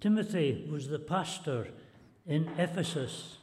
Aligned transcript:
Timothy 0.00 0.64
was 0.70 0.88
the 0.88 1.00
pastor 1.00 1.68
in 2.24 2.48
Ephesus. 2.56 3.38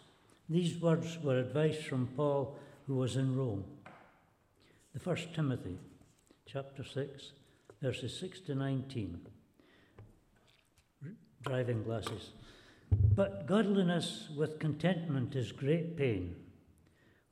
These 0.48 0.78
words 0.78 1.18
were 1.22 1.38
advice 1.38 1.84
from 1.84 2.08
Paul, 2.16 2.58
who 2.88 2.96
was 2.96 3.18
in 3.18 3.36
Rome. 3.36 3.66
The 4.94 5.00
first 5.02 5.34
Timothy, 5.34 5.78
chapter 6.46 6.86
6, 6.86 7.32
verses 7.82 8.18
6 8.18 8.40
to 8.42 8.56
19. 8.56 9.20
Driving 11.42 11.84
glasses. 11.84 12.32
But 12.92 13.48
godliness 13.48 14.30
with 14.38 14.60
contentment 14.60 15.36
is 15.36 15.52
great 15.52 15.98
pain. 15.98 16.38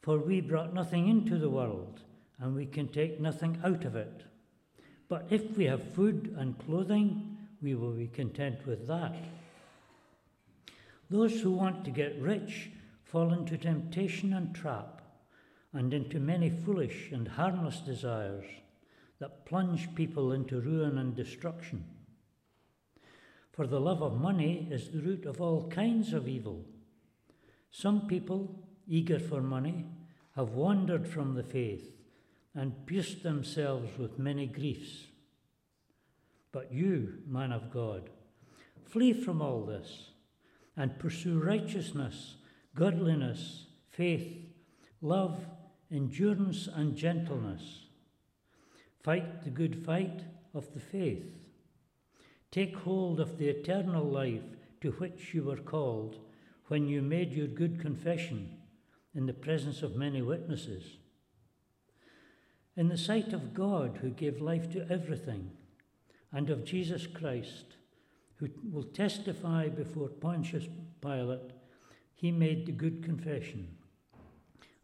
For 0.02 0.18
we 0.20 0.42
brought 0.42 0.74
nothing 0.74 1.08
into 1.08 1.38
the 1.38 1.50
world, 1.50 2.02
and 2.40 2.54
we 2.54 2.66
can 2.66 2.90
take 2.90 3.22
nothing 3.22 3.58
out 3.64 3.86
of 3.86 3.96
it. 3.96 4.24
But 5.08 5.28
if 5.30 5.56
we 5.56 5.64
have 5.66 5.94
food 5.94 6.36
and 6.38 6.60
clothing, 6.60 7.33
we 7.64 7.74
will 7.74 7.94
be 7.94 8.08
content 8.08 8.68
with 8.68 8.88
that. 8.88 9.16
Those 11.10 11.40
who 11.42 11.52
want 11.52 11.86
to 11.86 11.92
get 11.92 12.22
rich 12.22 12.70
fall 13.06 13.32
into 13.32 13.58
temptation 13.58 14.34
and 14.34 14.54
trap, 14.54 15.02
and 15.72 15.94
into 15.94 16.20
many 16.20 16.50
foolish 16.50 17.10
and 17.12 17.28
harmless 17.28 17.80
desires 17.80 18.46
that 19.20 19.46
plunge 19.46 19.96
people 19.96 20.32
into 20.32 20.60
ruin 20.60 20.98
and 20.98 21.16
destruction. 21.16 21.84
For 23.52 23.66
the 23.66 23.80
love 23.80 24.02
of 24.02 24.20
money 24.20 24.68
is 24.70 24.90
the 24.90 25.02
root 25.02 25.26
of 25.26 25.40
all 25.40 25.70
kinds 25.70 26.14
of 26.14 26.28
evil. 26.28 26.66
Some 27.72 28.08
people, 28.08 28.68
eager 28.88 29.20
for 29.20 29.42
money, 29.42 29.86
have 30.36 30.50
wandered 30.50 31.08
from 31.08 31.36
the 31.36 31.44
faith 31.44 31.92
and 32.54 32.86
pierced 32.86 33.24
themselves 33.24 33.98
with 33.98 34.20
many 34.20 34.48
griefs. 34.48 35.08
But 36.54 36.72
you, 36.72 37.16
man 37.28 37.52
of 37.52 37.72
God, 37.72 38.12
flee 38.86 39.12
from 39.12 39.42
all 39.42 39.66
this 39.66 40.12
and 40.78 41.00
pursue 41.00 41.40
righteousness, 41.40 42.36
godliness, 42.76 43.66
faith, 43.90 44.38
love, 45.02 45.46
endurance, 45.92 46.68
and 46.74 46.96
gentleness. 46.96 47.88
Fight 49.04 49.44
the 49.44 49.50
good 49.50 49.84
fight 49.84 50.22
of 50.54 50.72
the 50.74 50.80
faith. 50.80 51.26
Take 52.52 52.78
hold 52.78 53.20
of 53.20 53.40
the 53.40 53.50
eternal 53.50 54.06
life 54.06 54.44
to 54.82 54.92
which 54.92 55.34
you 55.34 55.44
were 55.44 55.58
called 55.58 56.18
when 56.68 56.88
you 56.88 57.02
made 57.02 57.34
your 57.34 57.48
good 57.48 57.82
confession 57.82 58.58
in 59.16 59.26
the 59.26 59.34
presence 59.34 59.82
of 59.82 59.96
many 59.96 60.22
witnesses. 60.22 60.98
In 62.78 62.90
the 62.90 62.98
sight 62.98 63.34
of 63.34 63.56
God, 63.56 64.00
who 64.02 64.10
gave 64.10 64.40
life 64.40 64.72
to 64.72 64.88
everything, 64.90 65.52
and 66.34 66.50
of 66.50 66.66
Jesus 66.66 67.08
Christ, 67.08 67.78
who 68.36 68.50
will 68.72 68.84
testify 68.84 69.70
before 69.70 70.10
Pontius 70.10 70.66
Pilate, 71.02 71.52
he 72.16 72.32
made 72.32 72.66
the 72.66 72.72
good 72.72 73.04
confession. 73.04 73.78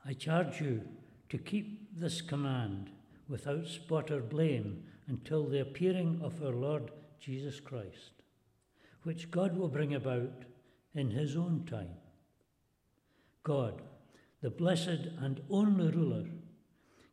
I 0.06 0.14
charge 0.14 0.61
you 0.61 0.81
to 1.30 1.38
keep 1.38 2.00
this 2.00 2.22
command 2.22 2.91
without 3.28 3.67
spot 3.67 4.11
or 4.11 4.22
blame 4.22 4.83
until 5.08 5.45
the 5.45 5.61
appearing 5.61 6.19
of 6.23 6.41
our 6.44 6.53
Lord 6.53 6.91
Jesus 7.19 7.59
Christ, 7.59 8.11
which 9.03 9.31
God 9.31 9.58
will 9.58 9.67
bring 9.67 9.95
about 9.95 10.45
in 10.94 11.11
his 11.11 11.36
own 11.36 11.66
time. 11.66 11.95
God, 13.44 13.81
the 14.41 14.50
blessed 14.50 15.09
and 15.19 15.41
only 15.50 15.91
ruler, 15.91 16.25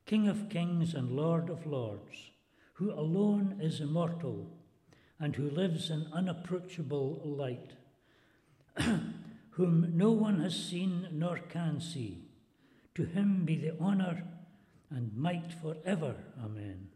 King 0.05 0.29
of 0.29 0.49
kings 0.49 0.95
and 0.95 1.11
Lord 1.11 1.51
of 1.51 1.67
lords, 1.67 2.31
who 2.77 2.93
alone 2.93 3.59
is 3.61 3.81
immortal 3.81 4.51
and 5.19 5.37
who 5.37 5.49
lives 5.49 5.91
in 5.91 6.07
unapproachable 6.13 7.21
light, 7.25 7.73
whom 9.51 9.93
no 9.97 10.11
one 10.11 10.41
has 10.41 10.55
seen 10.55 11.09
nor 11.13 11.39
can 11.39 11.81
see. 11.81 12.29
To 12.95 13.05
him 13.05 13.45
be 13.45 13.57
the 13.57 13.79
honour 13.81 14.25
and 14.91 15.17
might 15.17 15.53
forever. 15.53 16.17
Amen. 16.43 16.89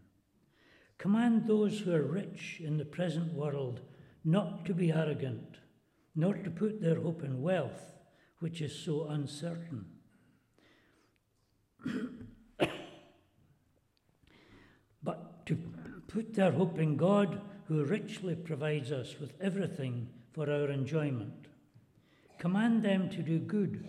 Command 0.98 1.46
those 1.46 1.80
who 1.80 1.94
are 1.94 2.02
rich 2.02 2.60
in 2.62 2.76
the 2.76 2.84
present 2.84 3.32
world 3.32 3.80
not 4.22 4.66
to 4.66 4.74
be 4.74 4.92
arrogant, 4.92 5.56
nor 6.14 6.34
to 6.34 6.50
put 6.50 6.82
their 6.82 7.00
hope 7.00 7.22
in 7.22 7.40
wealth, 7.40 7.94
which 8.40 8.60
is 8.60 8.78
so 8.78 9.06
uncertain 9.08 9.86
but 15.02 15.46
to 15.46 15.58
put 16.10 16.34
their 16.34 16.50
hope 16.52 16.78
in 16.78 16.96
God, 16.96 17.40
who 17.68 17.84
richly 17.84 18.34
provides 18.34 18.90
us 18.90 19.14
with 19.20 19.32
everything 19.40 20.08
for 20.32 20.50
our 20.50 20.68
enjoyment. 20.68 21.46
Command 22.38 22.82
them 22.82 23.08
to 23.10 23.22
do 23.22 23.38
good, 23.38 23.88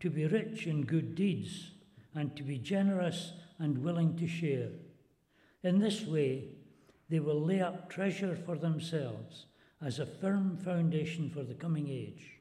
to 0.00 0.10
be 0.10 0.26
rich 0.26 0.66
in 0.66 0.82
good 0.82 1.14
deeds, 1.14 1.70
and 2.14 2.36
to 2.36 2.42
be 2.42 2.58
generous 2.58 3.32
and 3.58 3.78
willing 3.78 4.14
to 4.16 4.26
share. 4.26 4.68
In 5.62 5.78
this 5.78 6.04
way, 6.04 6.48
they 7.08 7.20
will 7.20 7.40
lay 7.40 7.62
up 7.62 7.88
treasure 7.88 8.36
for 8.36 8.56
themselves 8.56 9.46
as 9.80 9.98
a 9.98 10.06
firm 10.06 10.58
foundation 10.58 11.30
for 11.30 11.44
the 11.44 11.54
coming 11.54 11.88
age, 11.88 12.40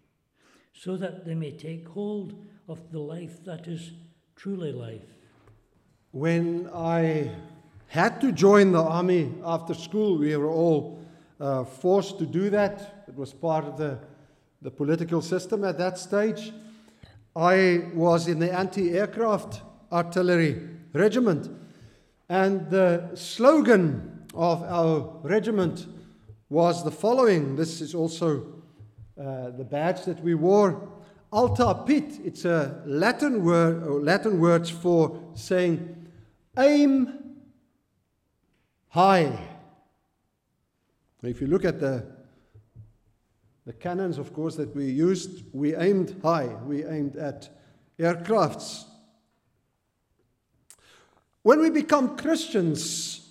so 0.74 0.98
that 0.98 1.26
they 1.26 1.36
may 1.36 1.52
take 1.52 1.88
hold 1.88 2.46
of 2.68 2.92
the 2.92 3.00
life 3.00 3.44
that 3.46 3.68
is 3.68 3.94
truly 4.36 4.74
life. 4.74 5.16
When 6.12 6.70
I 6.74 7.32
had 7.88 8.20
to 8.22 8.32
join 8.32 8.72
the 8.74 8.82
army 8.82 9.34
after 9.44 9.74
school, 9.74 10.18
we 10.18 10.36
were 10.36 10.50
all 10.50 11.00
uh, 11.40 11.64
forced 11.64 12.20
to 12.20 12.26
do 12.26 12.50
that. 12.50 13.06
It 13.08 13.16
was 13.16 13.34
part 13.34 13.66
of 13.66 13.78
the, 13.78 13.98
the 14.62 14.72
political 14.72 15.22
system 15.22 15.64
at 15.64 15.78
that 15.78 15.98
stage. 15.98 16.52
I 17.36 17.86
was 17.94 18.28
in 18.28 18.40
the 18.40 18.52
anti 18.52 18.92
aircraft 18.92 19.62
artillery 19.92 20.68
regiment, 20.94 21.50
and 22.30 22.70
the 22.70 23.12
slogan 23.14 24.26
of 24.34 24.64
our 24.64 25.20
regiment 25.24 25.86
was 26.50 26.84
the 26.84 26.92
following. 26.92 27.56
This 27.56 27.82
is 27.82 27.94
also 27.96 28.46
uh, 29.20 29.52
the 29.52 29.64
badge 29.64 30.04
that 30.06 30.22
we 30.22 30.34
wore. 30.34 30.90
Alta 31.32 31.84
pete, 31.86 32.20
it's 32.24 32.46
a 32.46 32.82
Latin 32.86 33.44
word 33.44 33.84
or 33.84 34.02
Latin 34.02 34.40
words 34.40 34.70
for 34.70 35.20
saying 35.36 36.08
aim 36.58 37.27
high. 38.98 39.38
If 41.22 41.40
you 41.40 41.46
look 41.46 41.66
at 41.66 41.80
the 41.80 42.04
the 43.68 43.74
cannons, 43.74 44.18
of 44.18 44.34
course, 44.34 44.56
that 44.56 44.76
we 44.76 44.86
used, 44.86 45.44
we 45.54 45.76
aimed 45.76 46.16
high. 46.24 46.48
We 46.66 46.84
aimed 46.84 47.16
at 47.16 47.48
aircrafts. 48.00 48.86
When 51.44 51.60
we 51.60 51.70
become 51.70 52.18
Christians, 52.18 53.30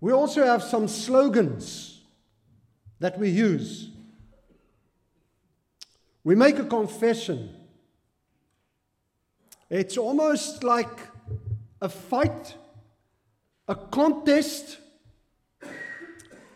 we 0.00 0.12
also 0.12 0.44
have 0.44 0.62
some 0.62 0.86
slogans 0.86 2.02
that 3.00 3.18
we 3.18 3.30
use. 3.30 3.88
We 6.22 6.36
make 6.36 6.60
a 6.60 6.64
confession. 6.64 7.50
It's 9.70 9.96
almost 9.96 10.62
like 10.62 11.00
a 11.80 11.88
fight, 11.88 12.54
a 13.68 13.74
contest 13.74 14.78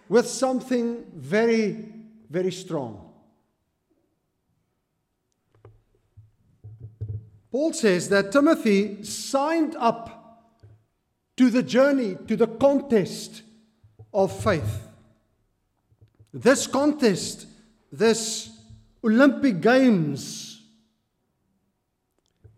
with 0.09 0.27
something 0.27 1.05
very, 1.15 1.93
very 2.29 2.53
strong. 2.53 3.11
Paul 7.51 7.73
says 7.73 8.09
that 8.11 8.31
Timothy 8.31 9.03
signed 9.03 9.75
up 9.77 10.21
to 11.37 11.51
the 11.51 11.63
journey, 11.63 12.17
to 12.29 12.37
the 12.37 12.47
contest 12.47 13.43
of 14.13 14.31
faith. 14.43 14.89
This 16.33 16.67
contest, 16.67 17.47
this 17.91 18.51
Olympic 19.03 19.61
Games. 19.61 20.63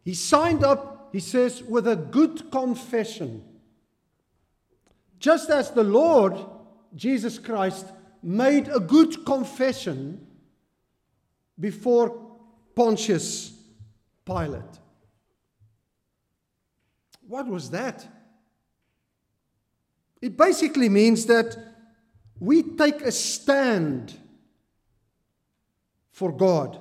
He 0.04 0.14
signed 0.14 0.64
up, 0.64 1.10
he 1.12 1.20
says, 1.20 1.62
with 1.62 1.86
a 1.86 1.96
good 1.96 2.50
confession. 2.50 3.44
Just 5.22 5.50
as 5.50 5.70
the 5.70 5.84
Lord 5.84 6.36
Jesus 6.96 7.38
Christ 7.38 7.86
made 8.24 8.66
a 8.66 8.80
good 8.80 9.24
confession 9.24 10.26
before 11.60 12.36
Pontius 12.74 13.52
Pilate. 14.24 14.80
What 17.28 17.46
was 17.46 17.70
that? 17.70 18.04
It 20.20 20.36
basically 20.36 20.88
means 20.88 21.26
that 21.26 21.56
we 22.40 22.64
take 22.64 23.00
a 23.02 23.12
stand 23.12 24.12
for 26.10 26.32
God. 26.32 26.80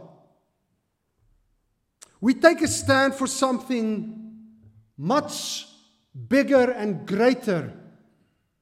We 2.19 2.33
take 2.33 2.61
a 2.63 2.67
stand 2.67 3.13
for 3.13 3.27
something 3.27 4.47
much 4.97 5.67
bigger 6.27 6.71
and 6.71 7.05
greater 7.05 7.73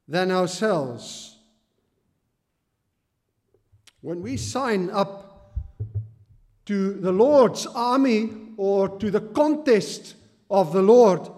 than 0.09 0.31
ourselves. 0.31 1.37
When 4.01 4.23
we 4.23 4.37
sign 4.37 4.89
up 4.89 5.61
to 6.65 6.93
the 6.93 7.11
Lord's 7.11 7.67
army 7.67 8.31
or 8.57 8.89
to 8.97 9.11
the 9.11 9.21
contest 9.21 10.15
of 10.49 10.73
the 10.73 10.81
Lord, 10.81 11.29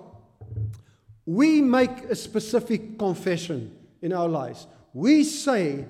we 1.25 1.61
make 1.61 2.05
a 2.05 2.15
specific 2.15 2.97
confession 2.97 3.75
in 4.01 4.13
our 4.13 4.29
lives. 4.29 4.67
We 4.93 5.25
say, 5.25 5.85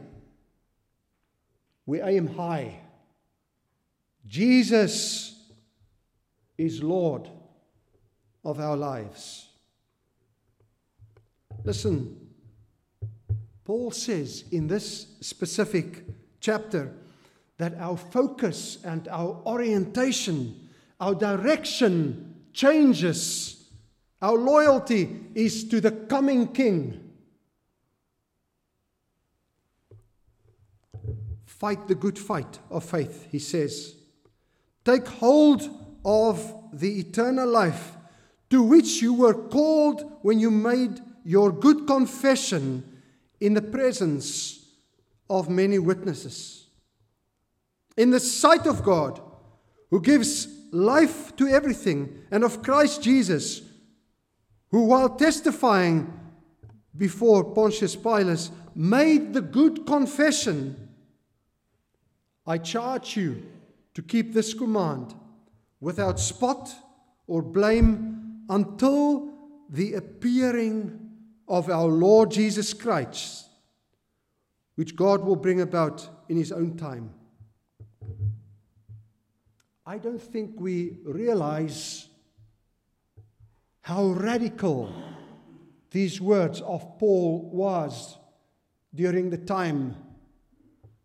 we 1.86 2.02
aim 2.02 2.28
high. 2.28 2.80
Jesus 4.26 5.36
is 6.58 6.82
Lord 6.82 7.30
of 8.44 8.60
our 8.60 8.78
lives. 8.78 9.50
Listen, 11.64 12.31
Paul 13.64 13.92
says 13.92 14.46
in 14.52 14.68
this 14.68 15.08
specific 15.22 16.04
chapter 16.40 16.94
that 17.58 17.76
our 17.76 17.98
focus 17.98 18.80
and 18.84 19.08
our 19.08 19.40
orientation, 19.46 20.70
our 21.00 21.14
direction 21.14 22.36
changes. 22.54 23.70
Our 24.22 24.38
loyalty 24.38 25.10
is 25.36 25.68
to 25.70 25.80
the 25.80 25.92
coming 25.92 26.48
King. 26.48 27.12
Fight 31.46 31.88
the 31.88 31.96
good 31.96 32.18
fight 32.18 32.60
of 32.72 32.84
faith, 32.84 33.28
he 33.32 33.38
says. 33.38 33.96
Take 34.84 35.08
hold 35.08 35.70
of 36.04 36.52
the 36.74 37.00
eternal 37.00 37.48
life 37.48 37.96
to 38.50 38.64
which 38.64 39.02
you 39.02 39.14
were 39.14 39.36
called 39.36 40.18
when 40.24 40.40
you 40.40 40.50
made 40.50 41.00
your 41.24 41.52
good 41.52 41.86
confession 41.86 42.84
in 43.42 43.56
the 43.56 43.62
presence 43.62 44.66
of 45.30 45.50
many 45.50 45.80
witnesses. 45.80 46.68
In 47.98 48.12
the 48.12 48.20
sight 48.20 48.68
of 48.68 48.84
God, 48.84 49.20
who 49.90 50.00
gives 50.00 50.48
life 50.72 51.36
to 51.36 51.48
everything, 51.48 52.24
and 52.32 52.44
of 52.44 52.62
Christ 52.64 53.02
Jesus, 53.02 53.62
who, 54.70 54.86
while 54.86 55.10
testifying 55.10 56.18
before 56.96 57.44
Pontius 57.44 57.96
Pilate, 57.96 58.50
made 58.74 59.34
the 59.34 59.42
good 59.42 59.86
confession 59.86 60.88
I 62.46 62.58
charge 62.58 63.18
you 63.18 63.44
to 63.94 64.02
keep 64.02 64.34
this 64.34 64.54
command 64.54 65.14
without 65.80 66.20
spot 66.20 66.74
or 67.28 67.42
blame 67.42 68.46
until 68.50 69.34
the 69.70 69.94
appearing 69.94 71.01
of 71.52 71.70
our 71.70 71.88
Lord 71.88 72.32
Jesus 72.32 72.74
Christ, 72.74 73.50
which 74.76 74.96
God 74.96 75.26
will 75.26 75.36
bring 75.36 75.60
about 75.60 76.08
in 76.30 76.38
His 76.38 76.54
own 76.54 76.78
time. 76.78 77.14
I 79.86 79.98
don't 79.98 80.22
think 80.22 80.54
we 80.58 81.00
realize 81.04 82.08
how 83.82 84.06
radical 84.06 84.94
these 85.90 86.22
words 86.22 86.62
of 86.62 86.98
Paul 86.98 87.50
was 87.52 88.18
during 88.96 89.30
the 89.30 89.38
time 89.38 89.98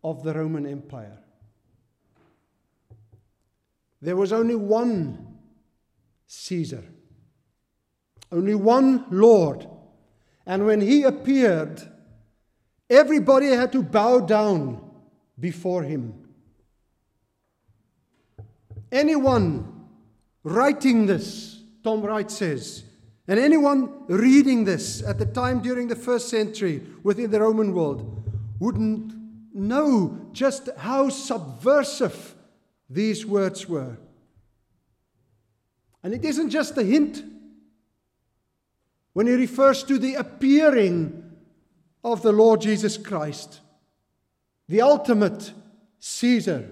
of 0.01 0.23
the 0.23 0.33
Roman 0.33 0.65
Empire. 0.65 1.17
There 4.01 4.15
was 4.15 4.31
only 4.31 4.55
one 4.55 5.39
Caesar, 6.27 6.85
only 8.31 8.55
one 8.55 9.07
Lord. 9.11 9.67
And 10.47 10.65
when 10.65 10.79
he 10.79 11.03
appeared, 11.03 11.83
everybody 12.89 13.47
had 13.47 13.73
to 13.73 13.83
bow 13.83 14.21
down 14.21 14.81
before 15.37 15.83
him. 15.83 16.13
Anyone 18.89 19.87
writing 20.43 21.05
this, 21.05 21.61
Tom 21.83 22.01
Wright 22.01 22.31
says, 22.31 22.85
and 23.27 23.37
anyone 23.37 24.05
reading 24.07 24.63
this 24.63 25.03
at 25.03 25.19
the 25.19 25.25
time 25.25 25.61
during 25.61 25.89
the 25.89 25.97
first 25.97 26.29
century 26.29 26.81
within 27.03 27.29
the 27.29 27.41
Roman 27.41 27.73
world 27.73 28.23
wouldn't 28.57 29.13
know 29.53 30.29
just 30.31 30.69
how 30.77 31.09
subversive 31.09 32.35
these 32.89 33.25
words 33.25 33.67
were. 33.67 33.97
And 36.03 36.13
it 36.13 36.23
isn't 36.23 36.51
just 36.51 36.77
a 36.77 36.83
hint 36.83 37.21
when 39.17 39.25
he 39.25 39.33
refers 39.33 39.81
to 39.83 39.97
the 39.97 40.13
appearing 40.13 41.23
of 42.03 42.21
the 42.21 42.31
Lord 42.31 42.61
Jesus 42.61 42.99
Christ, 42.99 43.61
the 44.69 44.81
ultimate 44.81 45.53
Caesar. 45.97 46.69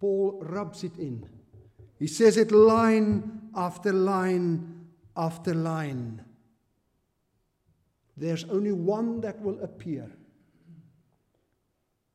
Paul 0.00 0.38
rubs 0.40 0.84
it 0.84 0.96
in. 0.96 1.28
He 1.98 2.06
says 2.06 2.38
it 2.38 2.50
line 2.50 3.42
after 3.54 3.92
line 3.92 4.86
after 5.18 5.52
line. 5.52 6.24
There's 8.16 8.44
only 8.44 8.72
one 8.72 9.20
that 9.20 9.38
will 9.42 9.62
appear. 9.62 10.10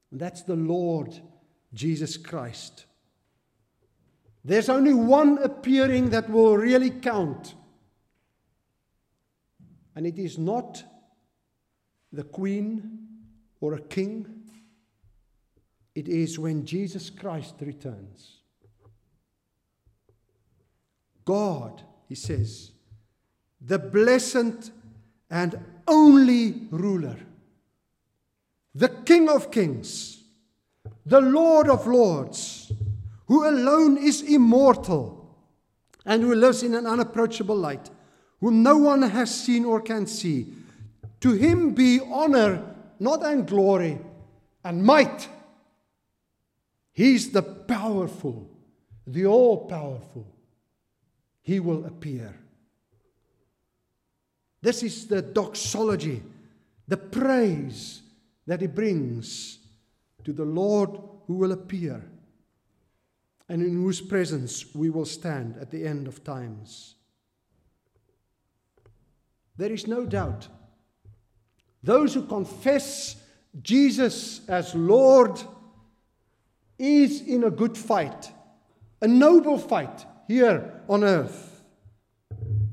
And 0.10 0.20
that's 0.20 0.42
the 0.42 0.56
Lord 0.56 1.20
Jesus 1.76 2.18
Christ. 2.18 2.88
There's 4.48 4.70
only 4.70 4.94
one 4.94 5.40
appearing 5.40 6.12
that 6.12 6.30
will 6.30 6.56
really 6.56 6.90
count. 6.90 7.54
And 9.94 10.08
it 10.08 10.18
is 10.18 10.38
not 10.38 10.82
the 12.14 12.24
queen 12.24 13.00
or 13.60 13.74
a 13.74 13.82
king, 13.82 14.26
it 15.94 16.08
is 16.08 16.40
when 16.40 16.66
Jesus 16.66 17.10
Christ 17.10 17.56
returns. 17.60 18.38
God, 21.26 21.82
he 22.08 22.16
says, 22.16 22.72
the 23.60 23.80
blessed 23.80 24.72
and 25.30 25.60
only 25.90 26.68
ruler 26.72 27.18
the 28.74 28.90
King 28.90 29.28
of 29.28 29.52
Kings, 29.52 30.24
the 31.06 31.20
Lord 31.20 31.68
of 31.68 31.86
Lords, 31.86 32.72
who 33.28 33.48
alone 33.48 33.98
is 33.98 34.22
immortal 34.22 35.36
and 36.06 36.24
who 36.24 36.34
lives 36.34 36.64
in 36.64 36.74
an 36.74 36.88
unapproachable 36.88 37.56
light, 37.56 37.90
whom 38.40 38.64
no 38.64 38.78
one 38.78 39.02
has 39.02 39.34
seen 39.34 39.66
or 39.66 39.82
can 39.82 40.08
see. 40.08 40.54
To 41.22 41.34
him 41.34 41.74
be 41.74 42.00
honor, 42.00 42.64
not 43.00 43.26
and 43.26 43.46
glory, 43.46 44.00
and 44.64 44.84
might. 44.84 45.28
He's 46.94 47.32
the 47.32 47.42
powerful, 47.42 48.50
the 49.06 49.26
all 49.26 49.68
powerful. 49.68 50.26
He 51.42 51.60
will 51.60 51.86
appear. 51.86 52.34
This 54.62 54.84
is 54.84 55.08
the 55.08 55.22
doxology, 55.22 56.24
the 56.88 56.98
praise 56.98 58.02
that 58.46 58.62
he 58.62 58.68
brings 58.68 59.60
to 60.24 60.32
the 60.32 60.46
Lord 60.46 60.98
who 61.28 61.36
will 61.36 61.52
appear 61.52 62.04
and 63.50 63.62
in 63.62 63.76
whose 63.76 64.02
presence 64.02 64.76
we 64.76 64.90
will 64.90 65.06
stand 65.06 65.58
at 65.58 65.72
the 65.72 65.86
end 65.86 66.08
of 66.08 66.24
times. 66.24 66.96
There 69.56 69.72
is 69.72 69.88
no 69.88 70.06
doubt. 70.06 70.48
Those 71.82 72.14
who 72.14 72.26
confess 72.26 73.16
Jesus 73.62 74.48
as 74.48 74.76
Lord 74.76 75.42
is 76.78 77.22
in 77.22 77.44
a 77.44 77.52
good 77.52 77.78
fight, 77.78 78.32
a 79.02 79.08
noble 79.08 79.58
fight 79.58 80.06
here 80.28 80.82
on 80.88 81.04
earth. 81.04 81.64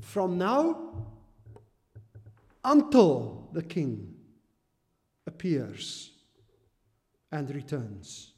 From 0.01 0.37
now 0.37 1.07
until 2.63 3.49
the 3.53 3.63
King 3.63 4.15
appears 5.27 6.11
and 7.33 7.55
returns. 7.55 8.34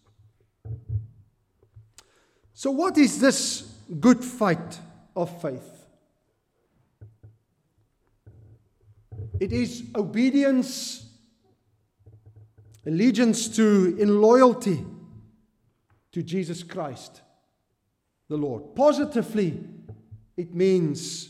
So, 2.59 2.71
what 2.71 2.97
is 2.97 3.21
this 3.21 3.71
good 4.01 4.25
fight 4.25 4.81
of 5.15 5.43
faith? 5.43 5.87
It 9.39 9.53
is 9.53 9.85
obedience, 9.95 11.07
allegiance 12.87 13.55
to, 13.57 13.95
in 14.01 14.23
loyalty 14.23 14.83
to 16.13 16.23
Jesus 16.23 16.63
Christ, 16.63 17.21
the 18.31 18.39
Lord. 18.39 18.75
Positively, 18.75 19.63
it 20.39 20.55
means 20.55 21.29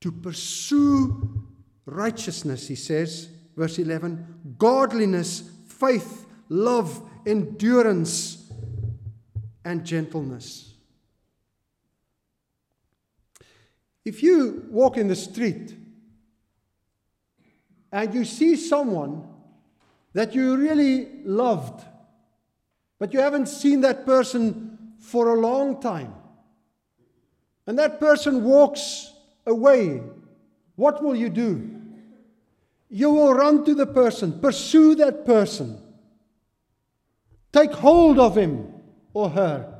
to 0.00 0.10
pursue 0.10 1.44
righteousness, 1.84 2.66
he 2.66 2.76
says, 2.76 3.28
verse 3.54 3.78
11 3.78 4.54
godliness, 4.56 5.42
faith, 5.66 6.24
love, 6.48 7.02
endurance, 7.26 8.37
and 9.64 9.84
gentleness. 9.84 10.74
If 14.04 14.22
you 14.22 14.66
walk 14.70 14.96
in 14.96 15.08
the 15.08 15.16
street 15.16 15.74
and 17.92 18.14
you 18.14 18.24
see 18.24 18.56
someone 18.56 19.28
that 20.14 20.34
you 20.34 20.56
really 20.56 21.22
loved, 21.24 21.84
but 22.98 23.12
you 23.12 23.20
haven't 23.20 23.46
seen 23.46 23.82
that 23.82 24.06
person 24.06 24.78
for 24.98 25.34
a 25.34 25.40
long 25.40 25.80
time, 25.80 26.14
and 27.66 27.78
that 27.78 28.00
person 28.00 28.44
walks 28.44 29.12
away, 29.46 30.02
what 30.76 31.02
will 31.02 31.14
you 31.14 31.28
do? 31.28 31.70
You 32.88 33.10
will 33.10 33.34
run 33.34 33.64
to 33.66 33.74
the 33.74 33.86
person, 33.86 34.40
pursue 34.40 34.94
that 34.94 35.26
person, 35.26 35.78
take 37.52 37.72
hold 37.72 38.18
of 38.18 38.36
him 38.36 38.77
or 39.18 39.30
her, 39.30 39.74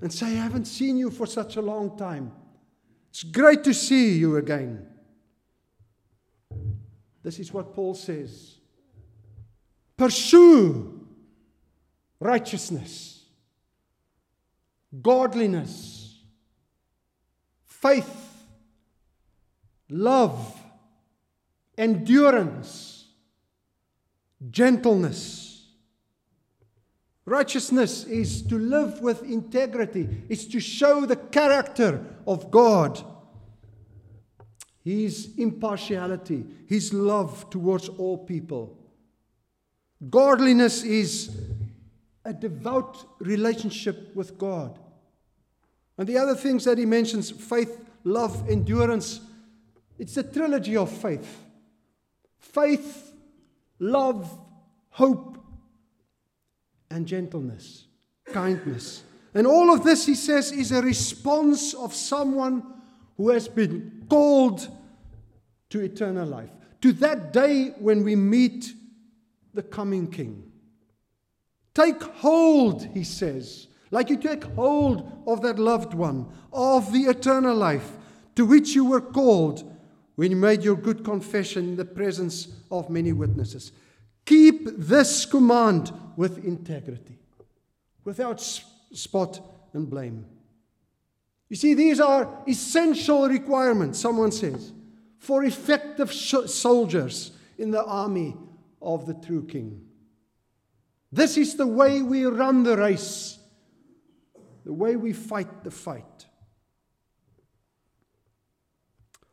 and 0.00 0.12
say, 0.12 0.26
I 0.26 0.42
haven't 0.42 0.66
seen 0.66 0.96
you 0.96 1.10
for 1.10 1.26
such 1.26 1.56
a 1.56 1.62
long 1.62 1.96
time. 1.98 2.30
It's 3.10 3.24
great 3.24 3.64
to 3.64 3.74
see 3.74 4.16
you 4.18 4.36
again. 4.36 4.86
This 7.22 7.38
is 7.38 7.52
what 7.52 7.74
Paul 7.74 7.94
says 7.94 8.56
pursue 9.96 11.08
righteousness, 12.20 13.24
godliness, 15.00 16.20
faith, 17.64 18.44
love, 19.88 20.60
endurance, 21.76 23.06
gentleness. 24.50 25.53
Righteousness 27.26 28.04
is 28.04 28.42
to 28.42 28.58
live 28.58 29.00
with 29.00 29.22
integrity, 29.22 30.08
it's 30.28 30.44
to 30.46 30.60
show 30.60 31.06
the 31.06 31.16
character 31.16 32.04
of 32.26 32.50
God. 32.50 33.02
His 34.84 35.30
impartiality, 35.38 36.44
His 36.66 36.92
love 36.92 37.48
towards 37.48 37.88
all 37.88 38.18
people. 38.18 38.78
Godliness 40.10 40.82
is 40.82 41.30
a 42.24 42.34
devout 42.34 43.06
relationship 43.20 44.14
with 44.14 44.36
God. 44.36 44.78
And 45.96 46.06
the 46.06 46.18
other 46.18 46.34
things 46.34 46.64
that 46.64 46.76
he 46.76 46.84
mentions 46.84 47.30
faith, 47.30 47.80
love, 48.02 48.50
endurance 48.50 49.20
it's 49.98 50.16
a 50.16 50.22
trilogy 50.22 50.76
of 50.76 50.90
faith 50.90 51.40
faith, 52.38 53.12
love, 53.78 54.30
hope, 54.90 55.33
and 56.94 57.06
gentleness, 57.06 57.86
kindness. 58.26 59.02
And 59.34 59.48
all 59.48 59.74
of 59.74 59.82
this, 59.82 60.06
he 60.06 60.14
says, 60.14 60.52
is 60.52 60.70
a 60.70 60.80
response 60.80 61.74
of 61.74 61.92
someone 61.92 62.62
who 63.16 63.30
has 63.30 63.48
been 63.48 64.06
called 64.08 64.68
to 65.70 65.80
eternal 65.80 66.28
life, 66.28 66.50
to 66.82 66.92
that 66.92 67.32
day 67.32 67.70
when 67.80 68.04
we 68.04 68.14
meet 68.14 68.72
the 69.52 69.62
coming 69.62 70.08
King. 70.08 70.52
Take 71.74 72.00
hold, 72.00 72.86
he 72.94 73.02
says, 73.02 73.66
like 73.90 74.08
you 74.08 74.16
take 74.16 74.44
hold 74.44 75.24
of 75.26 75.42
that 75.42 75.58
loved 75.58 75.94
one, 75.94 76.28
of 76.52 76.92
the 76.92 77.02
eternal 77.02 77.56
life 77.56 77.90
to 78.36 78.46
which 78.46 78.76
you 78.76 78.84
were 78.84 79.00
called 79.00 79.68
when 80.14 80.30
you 80.30 80.36
made 80.36 80.62
your 80.62 80.76
good 80.76 81.04
confession 81.04 81.70
in 81.70 81.76
the 81.76 81.84
presence 81.84 82.48
of 82.70 82.88
many 82.88 83.12
witnesses. 83.12 83.72
Keep 84.24 84.78
this 84.78 85.26
command 85.26 85.92
with 86.16 86.44
integrity, 86.44 87.18
without 88.04 88.40
spot 88.40 89.40
and 89.72 89.88
blame. 89.90 90.26
You 91.48 91.56
see, 91.56 91.74
these 91.74 92.00
are 92.00 92.42
essential 92.48 93.28
requirements, 93.28 93.98
someone 93.98 94.32
says, 94.32 94.72
for 95.18 95.44
effective 95.44 96.12
soldiers 96.12 97.32
in 97.58 97.70
the 97.70 97.84
army 97.84 98.36
of 98.80 99.06
the 99.06 99.14
true 99.14 99.46
king. 99.46 99.82
This 101.12 101.36
is 101.36 101.56
the 101.56 101.66
way 101.66 102.02
we 102.02 102.24
run 102.24 102.64
the 102.64 102.76
race, 102.76 103.38
the 104.64 104.72
way 104.72 104.96
we 104.96 105.12
fight 105.12 105.62
the 105.62 105.70
fight. 105.70 106.26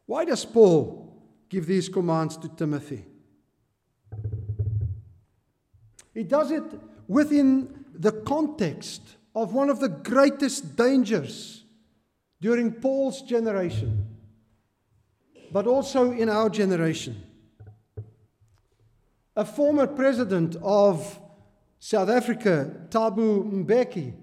Why 0.06 0.26
does 0.26 0.46
Paul 0.46 1.24
give 1.50 1.66
these 1.66 1.90
commands 1.90 2.38
to 2.38 2.50
Timothy? 2.50 3.06
He 6.14 6.24
does 6.24 6.52
it 6.52 6.64
within 7.08 7.86
the 7.94 8.12
context 8.12 9.02
of 9.36 9.54
one 9.54 9.70
of 9.70 9.80
the 9.80 9.90
greatest 9.90 10.76
dangers 10.76 11.64
during 12.42 12.72
Paul's 12.72 13.22
generation, 13.22 14.08
but 15.52 15.68
also 15.68 16.12
in 16.12 16.30
our 16.30 16.50
generation. 16.50 17.22
A 19.36 19.46
former 19.46 19.88
president 19.88 20.58
of 20.62 21.20
South 21.80 22.10
Africa, 22.10 22.72
Thabo 22.90 23.66
Mbeki, 23.66 24.14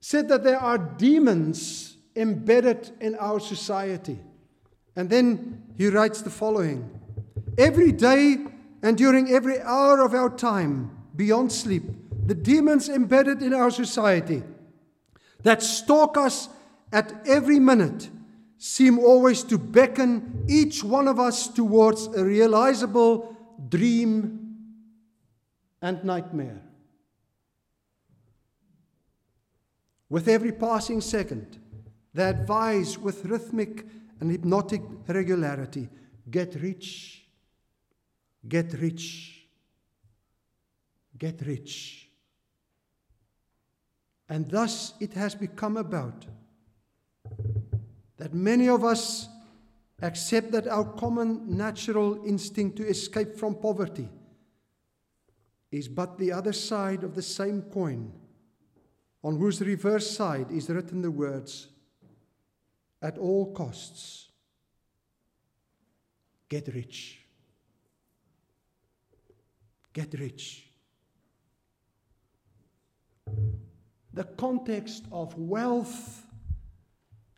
said 0.00 0.28
that 0.28 0.42
there 0.42 0.58
are 0.58 0.78
demons 0.78 1.96
embedded 2.16 2.90
in 3.00 3.14
our 3.16 3.38
society. 3.38 4.18
And 4.96 5.08
then 5.08 5.62
he 5.76 5.88
writes 5.88 6.22
the 6.22 6.30
following 6.30 7.00
Every 7.58 7.92
day 7.92 8.38
and 8.82 8.98
during 8.98 9.30
every 9.30 9.60
hour 9.60 10.04
of 10.04 10.12
our 10.12 10.28
time, 10.28 10.90
beyond 11.14 11.52
sleep, 11.52 11.84
the 12.26 12.34
demons 12.34 12.88
embedded 12.88 13.42
in 13.42 13.54
our 13.54 13.70
society 13.70 14.42
that 15.42 15.62
stalk 15.62 16.16
us 16.16 16.48
at 16.92 17.12
every 17.26 17.58
minute 17.58 18.10
seem 18.58 18.98
always 18.98 19.42
to 19.42 19.58
beckon 19.58 20.44
each 20.48 20.84
one 20.84 21.08
of 21.08 21.18
us 21.18 21.48
towards 21.48 22.06
a 22.08 22.24
realizable 22.24 23.36
dream 23.68 24.56
and 25.80 26.04
nightmare. 26.04 26.62
With 30.08 30.28
every 30.28 30.52
passing 30.52 31.00
second, 31.00 31.58
they 32.14 32.24
advise 32.24 32.98
with 32.98 33.24
rhythmic 33.24 33.86
and 34.20 34.30
hypnotic 34.30 34.82
regularity 35.08 35.88
get 36.30 36.54
rich, 36.62 37.21
get 38.46 38.72
rich, 38.74 39.46
get 41.18 41.40
rich. 41.46 42.08
And 44.28 44.50
thus 44.50 44.94
it 45.00 45.12
has 45.14 45.34
become 45.34 45.76
about 45.76 46.26
that 48.16 48.32
many 48.32 48.68
of 48.68 48.84
us 48.84 49.28
accept 50.00 50.52
that 50.52 50.66
our 50.66 50.84
common 50.84 51.56
natural 51.56 52.24
instinct 52.24 52.76
to 52.76 52.86
escape 52.86 53.36
from 53.36 53.54
poverty 53.54 54.08
is 55.70 55.88
but 55.88 56.18
the 56.18 56.30
other 56.30 56.52
side 56.52 57.02
of 57.02 57.14
the 57.14 57.22
same 57.22 57.62
coin, 57.62 58.12
on 59.24 59.38
whose 59.38 59.60
reverse 59.60 60.10
side 60.10 60.50
is 60.50 60.68
written 60.68 61.00
the 61.00 61.10
words, 61.10 61.68
at 63.00 63.16
all 63.18 63.52
costs. 63.52 64.28
Get 66.48 66.68
rich. 66.74 67.21
Get 69.92 70.14
rich. 70.18 70.66
The 74.14 74.24
context 74.24 75.04
of 75.10 75.36
wealth 75.38 76.26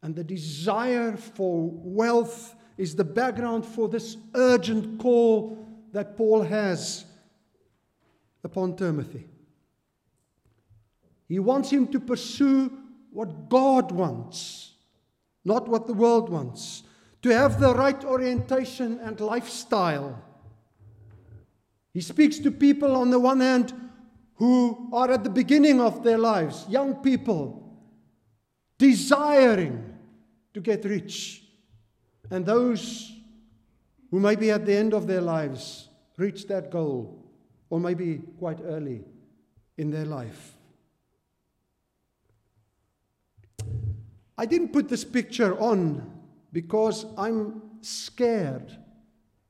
and 0.03 0.15
the 0.15 0.25
desire 0.25 1.17
for 1.17 1.71
wealth 1.73 2.55
is 2.77 2.97
the 2.97 3.05
background 3.05 3.65
for 3.65 3.89
this 3.89 4.17
urgent 4.35 5.01
call 5.01 5.59
that 5.93 6.17
Paul 6.17 6.43
has 6.43 7.05
upon 8.43 8.77
Timothy. 8.77 9.27
He 11.29 11.39
wants 11.39 11.71
him 11.71 11.87
to 11.89 12.01
pursue 12.01 12.73
what 13.11 13.49
God 13.49 13.93
wants 13.93 14.75
not 15.45 15.69
what 15.69 15.87
the 15.87 15.95
world 15.95 16.29
wants, 16.29 16.85
to 17.23 17.31
have 17.31 17.61
the 17.61 17.75
right 17.75 18.03
orientation 18.05 18.99
and 19.01 19.21
lifestyle. 19.21 20.23
He 21.95 22.01
speaks 22.01 22.39
to 22.41 22.51
people, 22.51 22.97
on 22.97 23.11
the 23.11 23.21
one 23.21 23.41
hand, 23.41 23.73
who 24.35 24.91
are 24.93 25.13
at 25.13 25.23
the 25.23 25.31
beginning 25.31 25.81
of 25.81 26.03
their 26.03 26.19
lives, 26.19 26.67
young 26.69 26.97
people, 26.97 27.79
desiring 28.79 29.95
to 30.53 30.61
get 30.61 30.85
rich, 30.85 31.45
and 32.31 32.45
those 32.45 33.13
who 34.11 34.19
maybe 34.19 34.51
at 34.51 34.67
the 34.67 34.75
end 34.75 34.93
of 34.93 35.07
their 35.07 35.21
lives 35.21 35.89
reach 36.17 36.49
that 36.49 36.73
goal, 36.73 37.25
or 37.71 37.79
maybe 37.79 38.23
quite 38.41 38.59
early 38.65 39.05
in 39.79 39.93
their 39.93 40.05
life. 40.05 40.57
I 44.37 44.47
didn't 44.47 44.73
put 44.73 44.89
this 44.89 45.05
picture 45.05 45.57
on 45.61 46.11
because 46.53 47.07
I'm 47.17 47.63
scared 47.83 48.77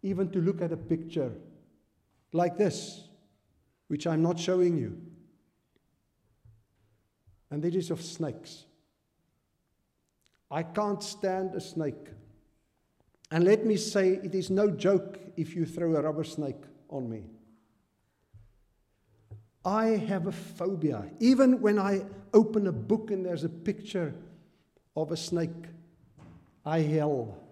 even 0.02 0.30
to 0.32 0.42
look 0.42 0.60
at 0.60 0.72
a 0.72 0.76
picture 0.76 1.32
like 2.34 2.58
this, 2.58 3.04
which 3.88 4.06
I'm 4.06 4.22
not 4.22 4.38
showing 4.38 4.76
you. 4.76 5.00
And 7.50 7.64
it 7.64 7.74
is 7.76 7.90
of 7.90 8.02
snakes. 8.02 8.64
I 10.50 10.64
can't 10.64 11.02
stand 11.02 11.54
a 11.54 11.60
snake. 11.60 12.08
And 13.30 13.44
let 13.44 13.64
me 13.64 13.76
say, 13.76 14.20
it 14.22 14.34
is 14.34 14.50
no 14.50 14.70
joke 14.70 15.18
if 15.36 15.54
you 15.54 15.64
throw 15.64 15.94
a 15.96 16.02
rubber 16.02 16.24
snake 16.24 16.62
on 16.90 17.08
me. 17.08 17.22
I 19.64 19.86
have 19.86 20.26
a 20.26 20.32
phobia. 20.32 21.10
Even 21.20 21.60
when 21.60 21.78
I 21.78 22.04
open 22.32 22.66
a 22.66 22.72
book 22.72 23.10
and 23.10 23.24
there's 23.24 23.44
a 23.44 23.48
picture 23.48 24.14
of 24.96 25.12
a 25.12 25.16
snake, 25.16 25.68
I 26.66 26.78
yell. 26.78 27.43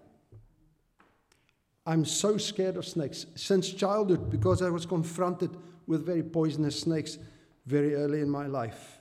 I'm 1.85 2.05
so 2.05 2.37
scared 2.37 2.77
of 2.77 2.85
snakes 2.85 3.25
since 3.35 3.69
childhood 3.69 4.29
because 4.29 4.61
I 4.61 4.69
was 4.69 4.85
confronted 4.85 5.51
with 5.85 6.05
very 6.05 6.23
poisonous 6.23 6.79
snakes 6.79 7.17
very 7.65 7.95
early 7.95 8.21
in 8.21 8.29
my 8.29 8.47
life. 8.47 8.99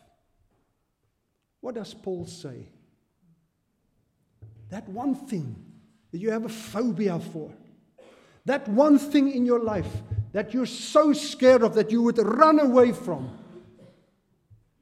What 1.61 1.77
does 1.77 1.95
Paul 1.95 2.27
say? 2.27 2.69
That 4.71 4.89
one 4.89 5.15
thing 5.15 5.55
that 6.11 6.19
you 6.19 6.31
have 6.31 6.45
a 6.45 6.49
phobia 6.49 7.21
for, 7.21 7.53
that 8.45 8.67
one 8.69 8.99
thing 8.99 9.33
in 9.33 9.47
your 9.47 9.61
life 9.61 10.03
that 10.33 10.53
you're 10.53 10.67
so 10.67 11.13
scared 11.13 11.63
of 11.63 11.75
that 11.75 11.93
you 11.93 12.03
would 12.03 12.19
run 12.19 12.59
away 12.59 12.93
from, 12.93 13.39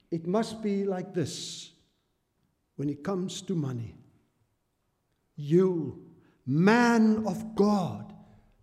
it 0.09 0.25
must 0.25 0.63
be 0.63 0.85
like 0.85 1.13
this 1.13 1.71
when 2.77 2.89
it 2.89 3.03
comes 3.03 3.41
to 3.43 3.53
money. 3.53 3.95
You 5.35 6.10
man 6.45 7.25
of 7.27 7.55
God, 7.55 8.13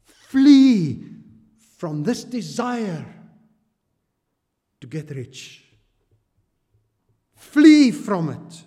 flee 0.04 1.04
from 1.76 2.02
this 2.02 2.24
desire 2.24 3.06
to 4.80 4.86
get 4.86 5.10
rich. 5.10 5.64
Flee 7.34 7.90
from 7.90 8.30
it. 8.30 8.64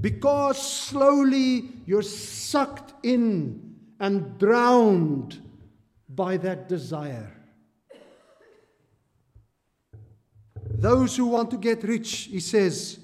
Because 0.00 0.60
slowly 0.60 1.68
you're 1.86 2.02
sucked 2.02 2.94
in 3.04 3.76
and 4.00 4.38
drowned 4.38 5.40
by 6.08 6.36
that 6.38 6.68
desire. 6.68 7.32
Those 10.78 11.16
who 11.16 11.26
want 11.26 11.50
to 11.52 11.56
get 11.56 11.82
rich, 11.84 12.28
he 12.30 12.40
says, 12.40 12.98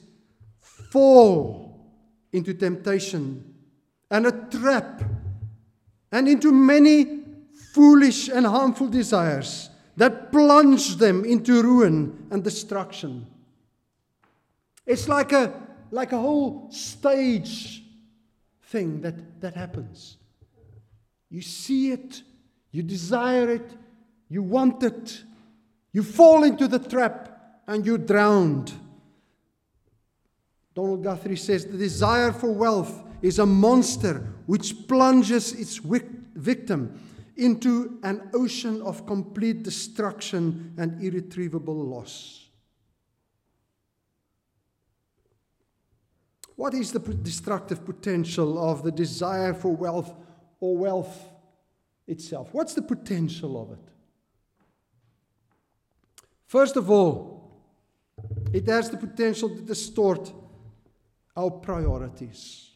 fall 0.60 1.90
into 2.32 2.54
temptation 2.54 3.51
and 4.12 4.26
a 4.26 4.32
trap 4.56 5.02
and 6.12 6.28
into 6.28 6.52
many 6.52 7.24
foolish 7.72 8.28
and 8.28 8.46
harmful 8.46 8.86
desires 8.86 9.70
that 9.96 10.30
plunge 10.30 10.96
them 10.96 11.24
into 11.24 11.62
ruin 11.62 12.28
and 12.30 12.44
destruction. 12.44 13.26
It's 14.86 15.08
like 15.08 15.32
a, 15.32 15.54
like 15.90 16.12
a 16.12 16.18
whole 16.18 16.70
stage 16.70 17.82
thing 18.64 19.00
that, 19.00 19.40
that 19.40 19.56
happens. 19.56 20.18
You 21.30 21.40
see 21.40 21.92
it, 21.92 22.22
you 22.70 22.82
desire 22.82 23.48
it, 23.50 23.72
you 24.28 24.42
want 24.42 24.82
it, 24.82 25.22
you 25.92 26.02
fall 26.02 26.44
into 26.44 26.68
the 26.68 26.78
trap, 26.78 27.30
and 27.66 27.86
you're 27.86 27.96
drowned. 27.96 28.72
Donald 30.74 31.02
Guthrie 31.02 31.36
says 31.36 31.64
the 31.64 31.78
desire 31.78 32.32
for 32.32 32.52
wealth 32.52 33.02
is 33.22 33.38
a 33.38 33.46
monster 33.46 34.34
which 34.46 34.86
plunges 34.88 35.52
its 35.52 35.78
victim 36.34 37.00
into 37.36 37.98
an 38.02 38.30
ocean 38.34 38.82
of 38.82 39.06
complete 39.06 39.62
destruction 39.62 40.74
and 40.76 41.02
irretrievable 41.02 41.74
loss. 41.74 42.48
What 46.56 46.74
is 46.74 46.92
the 46.92 46.98
destructive 46.98 47.84
potential 47.84 48.58
of 48.58 48.82
the 48.82 48.92
desire 48.92 49.54
for 49.54 49.74
wealth 49.74 50.14
or 50.60 50.76
wealth 50.76 51.28
itself? 52.06 52.50
What's 52.52 52.74
the 52.74 52.82
potential 52.82 53.60
of 53.60 53.72
it? 53.72 53.92
First 56.46 56.76
of 56.76 56.90
all, 56.90 57.62
it 58.52 58.66
has 58.66 58.90
the 58.90 58.98
potential 58.98 59.48
to 59.48 59.62
distort 59.62 60.30
our 61.34 61.50
priorities. 61.50 62.71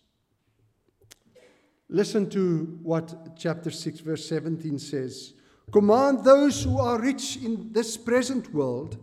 Listen 1.89 2.29
to 2.31 2.79
what 2.83 3.37
chapter 3.37 3.71
6, 3.71 4.01
verse 4.01 4.29
17 4.29 4.79
says 4.79 5.35
Command 5.73 6.25
those 6.25 6.63
who 6.63 6.79
are 6.79 7.01
rich 7.01 7.37
in 7.37 7.73
this 7.73 7.97
present 7.97 8.53
world 8.53 8.99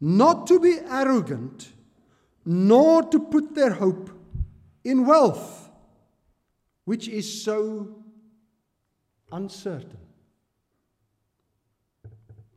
not 0.00 0.46
to 0.46 0.60
be 0.60 0.78
arrogant, 0.88 1.72
nor 2.44 3.02
to 3.02 3.18
put 3.18 3.54
their 3.54 3.70
hope 3.70 4.10
in 4.84 5.04
wealth, 5.04 5.70
which 6.84 7.08
is 7.08 7.42
so 7.42 7.96
uncertain. 9.32 9.98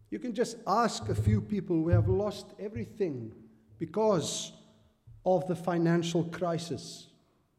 You 0.09 0.19
can 0.19 0.33
just 0.33 0.57
ask 0.67 1.09
a 1.09 1.15
few 1.15 1.41
people 1.41 1.75
who 1.75 1.89
have 1.89 2.07
lost 2.07 2.53
everything 2.59 3.31
because 3.79 4.51
of 5.25 5.47
the 5.47 5.55
financial 5.55 6.25
crisis 6.25 7.07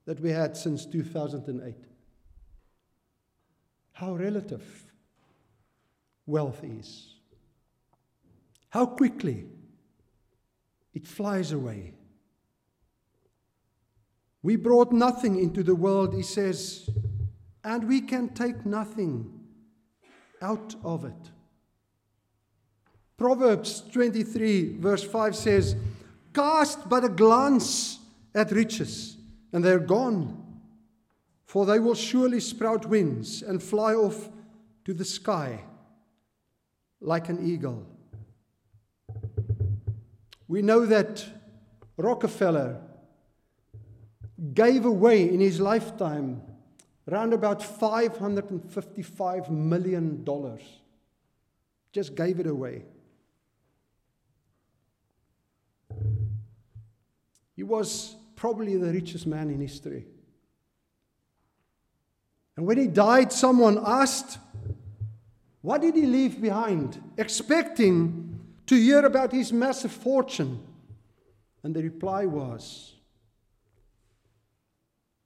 that 0.05 0.21
we 0.21 0.31
had 0.31 0.57
since 0.57 0.85
2008. 0.87 1.75
How 3.93 4.15
relative 4.15 4.93
wealth 6.27 6.63
is. 6.65 7.15
How 8.71 8.87
quickly 8.87 9.47
it 10.95 11.07
flies 11.07 11.53
away. 11.53 11.95
We 14.43 14.57
brought 14.57 14.93
nothing 14.93 15.39
into 15.39 15.63
the 15.63 15.75
world, 15.75 16.15
he 16.15 16.23
says, 16.23 16.91
and 17.63 17.87
we 17.87 18.01
can 18.01 18.31
take 18.31 18.67
nothing 18.67 19.41
out 20.41 20.75
of 20.83 21.05
it. 21.05 21.31
Proverbs 23.17 23.83
23, 23.93 24.79
verse 24.79 25.05
5 25.05 25.37
says, 25.37 25.77
Cast 26.35 26.89
but 26.89 27.05
a 27.05 27.09
glance 27.09 28.01
at 28.35 28.51
riches 28.51 29.17
and 29.53 29.65
they're 29.65 29.79
gone. 29.79 30.39
For 31.45 31.67
they 31.67 31.79
will 31.79 31.95
surely 31.95 32.41
sprout 32.41 32.87
wings 32.87 33.43
and 33.43 33.63
fly 33.63 33.95
off 33.95 34.31
to 34.85 34.95
the 34.95 35.05
sky 35.05 35.65
like 37.01 37.29
an 37.29 37.47
eagle. 37.47 37.87
We 40.49 40.63
know 40.63 40.87
that 40.87 41.25
Rockefeller 41.97 42.81
gave 44.55 44.87
away 44.87 45.29
in 45.29 45.41
his 45.41 45.61
lifetime 45.61 46.43
around 47.11 47.33
about 47.33 47.61
$555 47.61 49.51
million. 49.51 50.25
Just 51.93 52.15
gave 52.15 52.41
it 52.41 52.47
away. 52.47 52.85
He 57.55 57.63
was 57.63 58.17
probably 58.43 58.77
the 58.77 58.93
richest 58.93 59.25
man 59.25 59.51
in 59.51 59.61
history. 59.61 60.05
And 62.57 62.67
when 62.67 62.77
he 62.77 62.89
died, 62.89 63.31
someone 63.31 63.79
asked, 63.87 64.37
What 65.61 65.81
did 65.81 65.95
he 65.95 66.07
leave 66.07 66.43
behind? 66.43 67.01
expecting 67.17 68.41
to 68.67 68.75
hear 68.75 69.07
about 69.07 69.31
his 69.31 69.53
massive 69.53 69.93
fortune. 69.93 70.59
And 71.63 71.73
the 71.73 71.85
reply 71.85 72.27
was, 72.27 72.97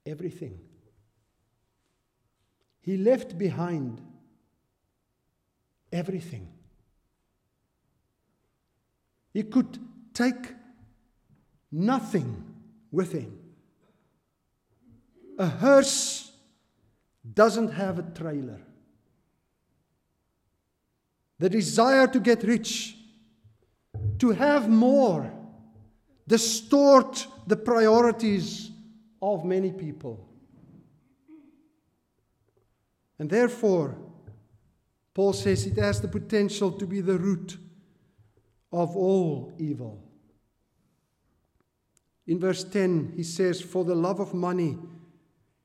Everything. 0.05 0.59
He 2.81 2.97
left 2.97 3.35
behind 3.35 3.99
everything. 5.91 6.49
He 9.33 9.41
could 9.41 9.79
take 10.13 10.53
nothing 11.71 12.46
with 12.91 13.11
him. 13.11 13.37
A 15.37 15.47
hearse 15.47 16.31
doesn't 17.33 17.69
have 17.69 17.99
a 17.99 18.03
trailer. 18.03 18.59
The 21.39 21.49
desire 21.49 22.07
to 22.07 22.19
get 22.19 22.43
rich, 22.43 22.95
to 24.19 24.31
have 24.31 24.67
more, 24.67 25.31
distort 26.27 27.27
the 27.45 27.55
priorities 27.55 28.71
of 29.21 29.45
many 29.45 29.71
people. 29.71 30.27
And 33.19 33.29
therefore, 33.29 33.97
Paul 35.13 35.33
says 35.33 35.65
it 35.65 35.77
has 35.77 36.01
the 36.01 36.07
potential 36.07 36.71
to 36.71 36.85
be 36.85 37.01
the 37.01 37.17
root 37.17 37.57
of 38.71 38.95
all 38.95 39.53
evil. 39.57 40.06
In 42.27 42.39
verse 42.39 42.63
10, 42.63 43.13
he 43.15 43.23
says, 43.23 43.61
For 43.61 43.85
the 43.85 43.95
love 43.95 44.19
of 44.19 44.33
money 44.33 44.77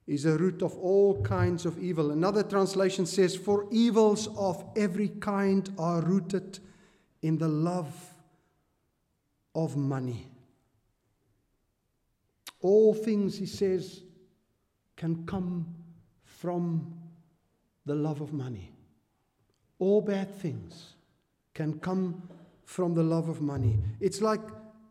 is 0.07 0.25
a 0.25 0.37
root 0.37 0.62
of 0.62 0.77
all 0.79 1.20
kinds 1.22 1.66
of 1.66 1.83
evil. 1.83 2.12
Another 2.12 2.42
translation 2.42 3.05
says, 3.07 3.35
For 3.35 3.66
evils 3.70 4.29
of 4.37 4.64
every 4.77 5.09
kind 5.09 5.68
are 5.79 6.01
rooted 6.01 6.59
in 7.20 7.38
the 7.38 7.48
love 7.48 7.94
of 9.55 9.77
money. 9.77 10.29
All 12.61 12.94
things, 12.94 13.38
he 13.38 13.46
says, 13.46 14.03
can 14.96 15.27
come 15.27 15.66
from 16.25 16.94
the 17.87 17.94
love 17.94 18.20
of 18.20 18.33
money. 18.33 18.70
All 19.79 20.01
bad 20.01 20.33
things 20.37 20.94
can 21.55 21.79
come 21.81 22.22
from 22.64 22.94
the 22.94 23.03
love 23.03 23.29
of 23.29 23.40
money. 23.40 23.79
It's 24.01 24.20
like 24.20 24.40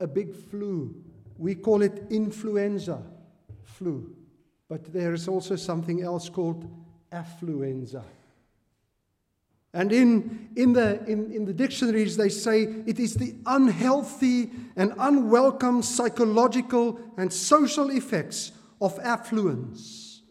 a 0.02 0.08
big 0.08 0.36
flu. 0.36 0.94
We 1.38 1.56
call 1.56 1.82
it 1.82 2.04
influenza 2.10 3.02
flu, 3.64 4.16
but 4.68 4.92
there 4.94 5.14
is 5.14 5.28
also 5.28 5.56
something 5.56 6.02
else 6.02 6.30
called 6.30 6.70
affluenza. 7.12 8.04
And 9.74 9.94
in, 9.94 10.50
in, 10.56 10.74
the, 10.74 11.04
in, 11.06 11.32
in 11.32 11.46
the 11.46 11.54
dictionaries, 11.54 12.18
they 12.18 12.28
say 12.28 12.64
it 12.64 13.00
is 13.00 13.16
the 13.16 13.36
unhealthy 13.46 14.52
and 14.76 14.94
unwelcome 15.00 15.82
psychological 15.82 17.00
and 17.18 17.32
social 17.32 17.90
effects 17.90 18.52
of 18.82 19.00
affluence, 19.00 20.24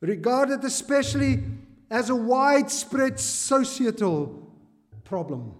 regarded 0.00 0.64
especially 0.64 1.44
as 1.90 2.10
a 2.10 2.16
widespread 2.16 3.20
societal 3.20 4.50
problem, 5.04 5.54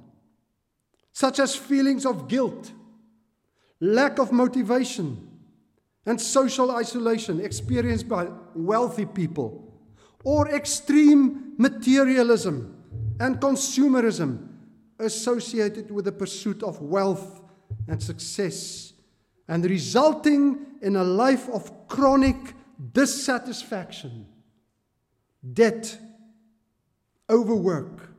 such 1.12 1.38
as 1.38 1.54
feelings 1.54 2.04
of 2.04 2.26
guilt, 2.26 2.72
lack 3.82 4.20
of 4.20 4.30
motivation, 4.30 5.28
and 6.06 6.20
social 6.20 6.70
isolation 6.70 7.40
experienced 7.40 8.08
by 8.08 8.28
wealthy 8.54 9.04
people, 9.04 9.74
or 10.24 10.48
extreme 10.48 11.52
materialism 11.58 12.76
and 13.18 13.40
consumerism 13.40 14.48
associated 15.00 15.90
with 15.90 16.04
the 16.04 16.12
pursuit 16.12 16.62
of 16.62 16.80
wealth 16.80 17.42
and 17.88 18.00
success, 18.00 18.92
and 19.48 19.64
resulting 19.64 20.64
in 20.80 20.94
a 20.94 21.02
life 21.02 21.48
of 21.48 21.88
chronic 21.88 22.36
dissatisfaction, 22.92 24.26
debt, 25.52 25.98
overwork, 27.28 28.14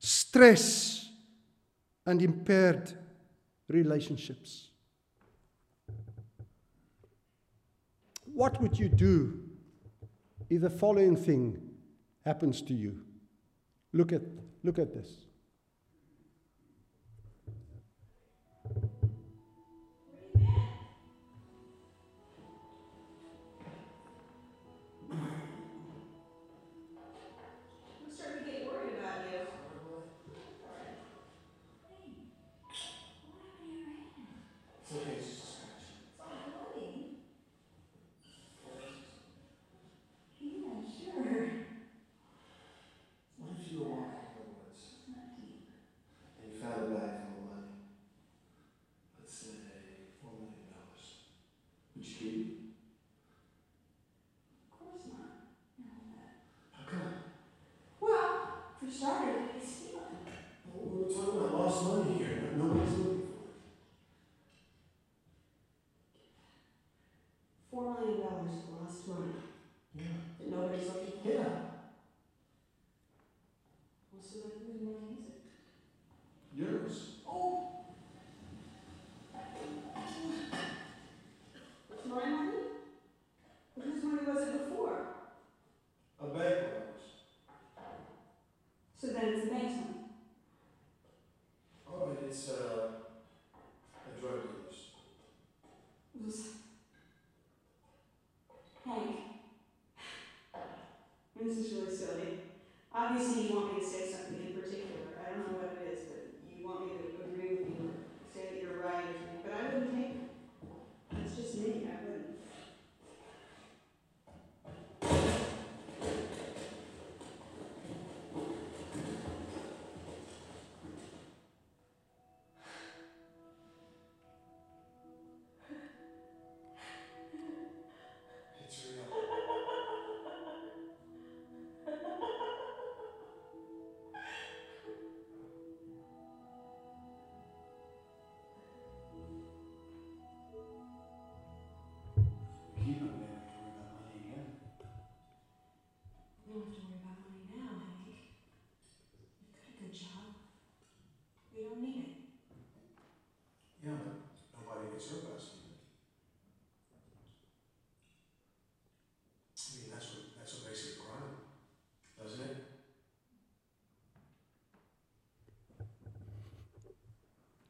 stress, 0.00 1.08
and 2.04 2.20
impaired 2.20 2.92
relationships. 3.68 4.70
What 8.34 8.60
would 8.60 8.76
you 8.76 8.88
do 8.88 9.40
if 10.50 10.60
the 10.60 10.70
following 10.70 11.16
thing 11.16 11.62
happens 12.24 12.60
to 12.62 12.74
you? 12.74 13.00
Look 13.92 14.12
at, 14.12 14.22
look 14.64 14.80
at 14.80 14.92
this. 14.92 15.23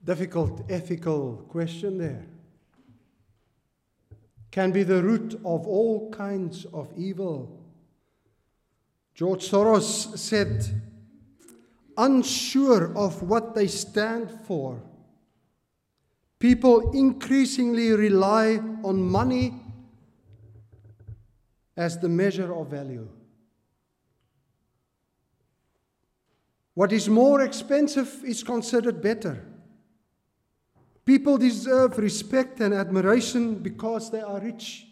Difficult 0.04 0.70
ethical 0.70 1.46
question 1.48 1.96
there. 1.98 2.26
Can 4.50 4.70
be 4.70 4.82
the 4.82 5.02
root 5.02 5.34
of 5.44 5.66
all 5.66 6.10
kinds 6.10 6.66
of 6.66 6.92
evil. 6.96 7.58
George 9.14 9.48
Soros 9.48 10.18
said, 10.18 10.64
unsure 11.96 12.96
of 12.96 13.22
what 13.22 13.54
they 13.54 13.66
stand 13.66 14.30
for, 14.46 14.82
people 16.38 16.90
increasingly 16.90 17.92
rely 17.92 18.60
on 18.82 19.00
money 19.00 19.54
as 21.76 21.98
the 21.98 22.08
measure 22.08 22.52
of 22.54 22.68
value. 22.68 23.08
What 26.74 26.92
is 26.92 27.08
more 27.08 27.40
expensive 27.40 28.22
is 28.24 28.42
considered 28.42 29.00
better. 29.00 29.44
People 31.04 31.36
deserve 31.36 31.98
respect 31.98 32.60
and 32.60 32.72
admiration 32.72 33.56
because 33.56 34.10
they 34.10 34.20
are 34.20 34.40
rich. 34.40 34.86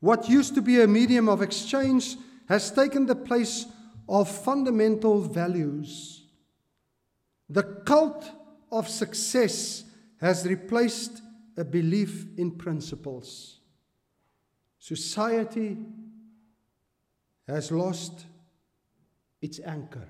What 0.00 0.28
used 0.28 0.54
to 0.56 0.62
be 0.62 0.80
a 0.80 0.86
medium 0.86 1.28
of 1.28 1.42
exchange 1.42 2.16
has 2.48 2.70
taken 2.72 3.06
the 3.06 3.14
place 3.14 3.66
of 4.08 4.28
fundamental 4.28 5.20
values. 5.20 6.24
The 7.48 7.62
cult 7.62 8.28
of 8.72 8.88
success 8.88 9.84
has 10.20 10.46
replaced 10.46 11.22
a 11.56 11.64
belief 11.64 12.26
in 12.36 12.52
principles. 12.52 13.60
Society 14.78 15.76
has 17.46 17.70
lost 17.70 18.26
its 19.40 19.60
anchor. 19.60 20.08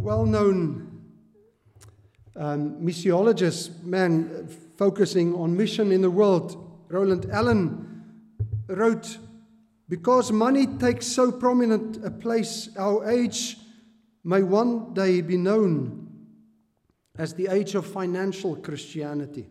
Well 0.00 0.24
known 0.24 1.02
um, 2.36 2.76
missiologist, 2.80 3.82
man 3.82 4.48
focusing 4.76 5.34
on 5.34 5.56
mission 5.56 5.92
in 5.92 6.00
the 6.00 6.10
world, 6.10 6.84
Roland 6.88 7.26
Allen, 7.30 8.02
wrote 8.66 9.18
Because 9.88 10.32
money 10.32 10.66
takes 10.66 11.06
so 11.06 11.30
prominent 11.30 12.02
a 12.04 12.10
place, 12.10 12.70
our 12.78 13.10
age 13.10 13.58
may 14.24 14.42
one 14.42 14.94
day 14.94 15.20
be 15.20 15.36
known 15.36 16.08
as 17.18 17.34
the 17.34 17.48
age 17.48 17.74
of 17.74 17.86
financial 17.86 18.56
Christianity. 18.56 19.46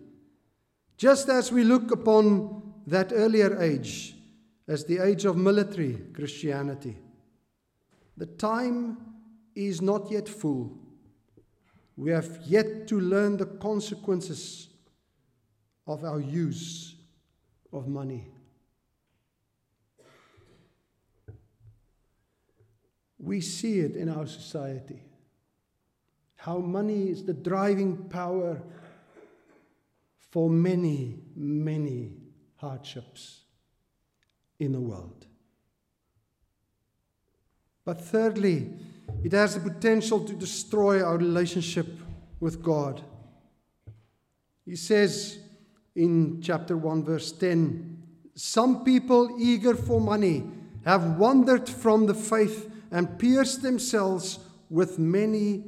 Just 0.98 1.30
as 1.30 1.52
we 1.52 1.64
look 1.64 1.92
upon 1.92 2.74
that 2.88 3.12
earlier 3.14 3.62
age 3.62 4.16
as 4.68 4.86
the 4.86 4.98
age 4.98 5.26
of 5.26 5.38
military 5.38 6.02
Christianity. 6.14 6.98
The 8.18 8.26
time 8.26 8.98
is 9.68 9.82
not 9.82 10.10
yet 10.12 10.28
full. 10.28 10.78
We 11.98 12.12
have 12.12 12.40
yet 12.46 12.88
to 12.88 13.00
learn 13.00 13.38
the 13.38 13.46
consequences 13.46 14.70
of 15.86 16.04
our 16.04 16.22
use 16.22 16.96
of 17.74 17.88
money. 17.88 18.28
We 23.18 23.42
see 23.42 23.80
it 23.80 23.96
in 23.96 24.08
our 24.08 24.26
society. 24.26 25.02
How 26.38 26.60
money 26.60 27.10
is 27.10 27.26
the 27.26 27.34
driving 27.34 27.98
power 28.10 28.62
for 30.32 30.50
many, 30.50 31.20
many 31.36 32.14
hardships 32.56 33.42
in 34.58 34.72
the 34.72 34.80
world. 34.80 35.26
But 37.84 38.00
thirdly, 38.00 38.72
it 39.24 39.32
has 39.34 39.56
the 39.56 39.70
potential 39.70 40.20
to 40.26 40.34
destroy 40.34 41.04
our 41.04 41.18
relationship 41.18 41.88
with 42.40 42.64
God. 42.64 43.02
He 44.66 44.76
says 44.76 45.40
in 45.96 46.42
chapter 46.42 46.78
1, 46.78 47.04
verse 47.04 47.32
10 47.32 48.04
Some 48.36 48.84
people 48.84 49.36
eager 49.40 49.76
for 49.76 50.00
money 50.00 50.46
have 50.86 51.18
wandered 51.18 51.68
from 51.68 52.06
the 52.06 52.14
faith 52.14 52.72
and 52.92 53.20
pierced 53.20 53.62
themselves 53.62 54.40
with 54.70 54.98
many 54.98 55.64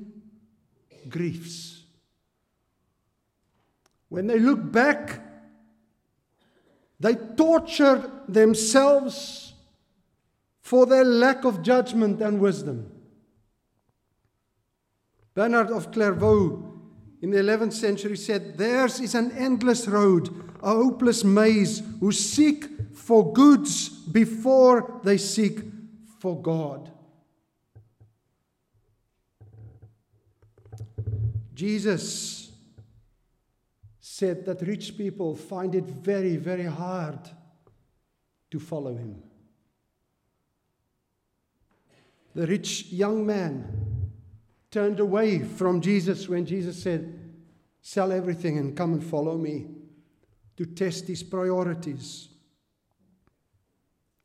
griefs. 1.09 1.83
When 4.09 4.27
they 4.27 4.39
look 4.39 4.71
back, 4.71 5.21
they 6.99 7.15
torture 7.15 8.11
themselves 8.27 9.53
for 10.61 10.85
their 10.85 11.03
lack 11.03 11.43
of 11.43 11.61
judgment 11.61 12.21
and 12.21 12.39
wisdom. 12.39 12.91
Bernard 15.33 15.71
of 15.71 15.91
Clairvaux 15.91 16.71
in 17.21 17.31
the 17.31 17.37
11th 17.37 17.73
century 17.73 18.17
said, 18.17 18.57
Theirs 18.57 18.99
is 18.99 19.15
an 19.15 19.31
endless 19.31 19.87
road, 19.87 20.29
a 20.61 20.71
hopeless 20.71 21.23
maze, 21.23 21.81
who 21.99 22.11
seek 22.11 22.65
for 22.93 23.31
goods 23.31 23.89
before 23.89 24.99
they 25.03 25.17
seek 25.17 25.59
for 26.19 26.41
God. 26.41 26.91
Jesus 31.53 32.51
said 33.99 34.45
that 34.45 34.61
rich 34.63 34.97
people 34.97 35.35
find 35.35 35.75
it 35.75 35.85
very, 35.85 36.35
very 36.35 36.65
hard 36.65 37.19
to 38.49 38.59
follow 38.59 38.95
him. 38.95 39.21
The 42.33 42.47
rich 42.47 42.87
young 42.91 43.25
man 43.25 43.90
turned 44.71 44.99
away 44.99 45.39
from 45.39 45.81
Jesus 45.81 46.27
when 46.27 46.45
Jesus 46.45 46.81
said, 46.81 47.19
Sell 47.81 48.11
everything 48.11 48.57
and 48.57 48.75
come 48.75 48.93
and 48.93 49.03
follow 49.03 49.37
me, 49.37 49.67
to 50.57 50.65
test 50.65 51.07
his 51.07 51.23
priorities. 51.23 52.29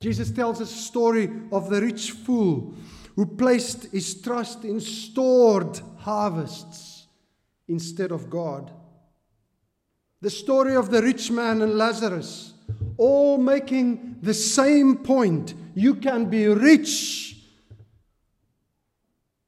Jesus 0.01 0.31
tells 0.31 0.61
us 0.61 0.71
a 0.71 0.83
story 0.83 1.31
of 1.51 1.69
the 1.69 1.81
rich 1.81 2.13
fool 2.13 2.75
who 3.17 3.27
placed 3.27 3.91
his 3.93 4.21
trust 4.21 4.65
in 4.65 4.79
stored 4.79 5.81
harvests 5.99 7.07
instead 7.67 8.13
of 8.13 8.29
God. 8.29 8.71
The 10.21 10.31
story 10.31 10.77
of 10.77 10.91
the 10.91 11.03
rich 11.03 11.31
man 11.31 11.63
and 11.63 11.75
Lazarus, 11.77 12.53
all 12.99 13.39
making 13.39 14.17
the 14.23 14.35
same 14.35 14.99
point 14.99 15.55
you 15.75 15.95
can 15.95 16.27
be 16.27 16.47
rich. 16.47 17.36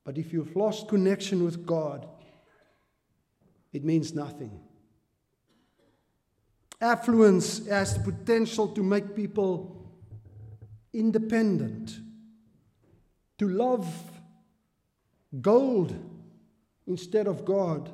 But 0.09 0.17
if 0.17 0.33
you've 0.33 0.57
lost 0.57 0.89
connection 0.89 1.45
with 1.45 1.67
God, 1.67 2.09
it 3.75 3.85
means 3.85 4.15
nothing. 4.15 4.59
Affluence 6.81 7.67
has 7.67 7.93
the 7.93 8.11
potential 8.11 8.69
to 8.69 8.83
make 8.83 9.15
people 9.15 9.93
independent, 10.95 12.01
to 13.37 13.51
love 13.51 13.87
gold 15.43 15.95
instead 16.87 17.27
of 17.27 17.45
God. 17.45 17.91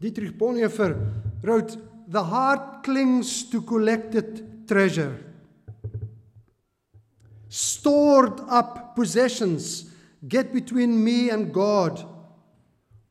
Dietrich 0.00 0.36
Bonhoeffer 0.36 1.22
wrote, 1.40 1.76
The 2.08 2.24
heart 2.24 2.82
clings 2.82 3.44
to 3.44 3.62
collected 3.62 4.66
treasure. 4.66 5.33
Stored 7.54 8.40
up 8.48 8.96
possessions 8.96 9.88
get 10.26 10.52
between 10.52 11.04
me 11.04 11.30
and 11.30 11.54
God. 11.54 12.04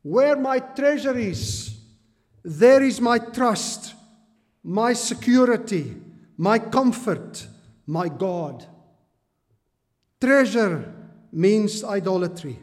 Where 0.02 0.36
my 0.36 0.58
treasure 0.58 1.16
is, 1.16 1.74
there 2.42 2.82
is 2.82 3.00
my 3.00 3.16
trust, 3.16 3.94
my 4.62 4.92
security, 4.92 5.96
my 6.36 6.58
comfort, 6.58 7.46
my 7.86 8.10
God. 8.10 8.66
Treasure 10.20 10.92
means 11.32 11.82
idolatry. 11.82 12.58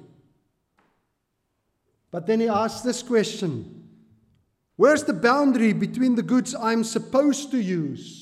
But 2.12 2.28
then 2.28 2.42
he 2.42 2.48
asks 2.48 2.82
this 2.82 3.02
question 3.02 3.88
Where's 4.76 5.06
the 5.06 5.14
boundary 5.14 5.74
between 5.74 6.14
the 6.14 6.22
goods 6.22 6.54
I'm 6.54 6.84
supposed 6.84 7.50
to 7.50 7.60
use 7.60 8.21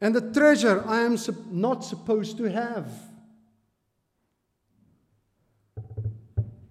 and 0.00 0.14
the 0.14 0.32
treasure 0.32 0.84
I 0.86 1.00
am 1.00 1.16
sup- 1.16 1.46
not 1.50 1.84
supposed 1.84 2.36
to 2.38 2.44
have? 2.44 2.92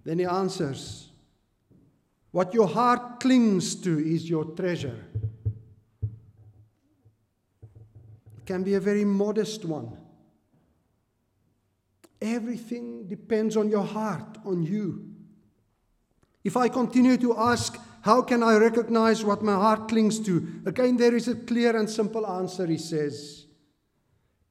Then 0.04 0.18
he 0.18 0.24
answers 0.26 1.08
What 2.30 2.52
your 2.52 2.68
heart 2.68 3.20
clings 3.20 3.74
to 3.76 3.98
is 3.98 4.28
your 4.28 4.44
treasure. 4.44 5.04
It 8.38 8.46
can 8.46 8.62
be 8.62 8.74
a 8.74 8.80
very 8.80 9.04
modest 9.04 9.64
one. 9.64 9.96
Everything 12.20 13.06
depends 13.06 13.56
on 13.56 13.68
your 13.68 13.84
heart, 13.84 14.38
on 14.44 14.62
you. 14.62 15.14
If 16.42 16.56
I 16.56 16.68
continue 16.68 17.16
to 17.16 17.36
ask, 17.38 17.78
how 18.04 18.20
can 18.20 18.42
I 18.42 18.56
recognize 18.58 19.24
what 19.24 19.42
my 19.42 19.54
heart 19.54 19.88
clings 19.88 20.20
to? 20.26 20.46
Again, 20.66 20.98
there 20.98 21.16
is 21.16 21.26
a 21.26 21.34
clear 21.34 21.74
and 21.74 21.88
simple 21.88 22.26
answer, 22.26 22.66
he 22.66 22.76
says. 22.76 23.46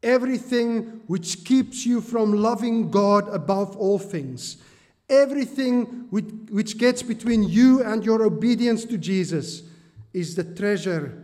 Everything 0.01 1.01
which 1.05 1.45
keeps 1.45 1.85
you 1.85 2.01
from 2.01 2.33
loving 2.33 2.89
God 2.89 3.29
above 3.29 3.77
all 3.77 3.99
things, 3.99 4.57
everything 5.07 6.07
which, 6.09 6.25
which 6.49 6.79
gets 6.79 7.03
between 7.03 7.43
you 7.43 7.83
and 7.83 8.03
your 8.03 8.23
obedience 8.23 8.85
to 8.85 8.97
Jesus, 8.97 9.61
is 10.13 10.33
the 10.33 10.43
treasure 10.43 11.23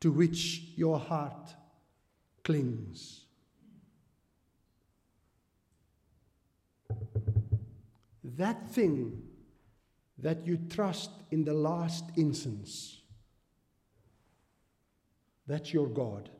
to 0.00 0.10
which 0.10 0.72
your 0.74 0.98
heart 0.98 1.54
clings. 2.42 3.26
That 8.24 8.68
thing 8.70 9.22
that 10.18 10.46
you 10.46 10.58
trust 10.70 11.10
in 11.30 11.44
the 11.44 11.54
last 11.54 12.04
instance. 12.16 13.00
That's 15.46 15.72
your 15.72 15.86
God. 15.88 16.30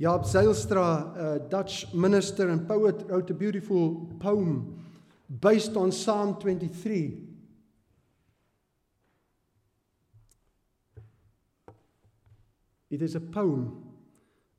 Jaap 0.00 0.26
Zijlstra, 0.26 1.16
a 1.16 1.38
Dutch 1.48 1.92
minister 1.94 2.50
and 2.50 2.68
poet, 2.68 3.04
wrote 3.06 3.30
a 3.30 3.34
beautiful 3.34 4.12
poem 4.18 4.84
based 5.40 5.76
on 5.76 5.90
Psalm 5.92 6.34
23. 6.34 7.20
It 12.90 13.02
is 13.02 13.14
a 13.14 13.20
poem 13.20 13.84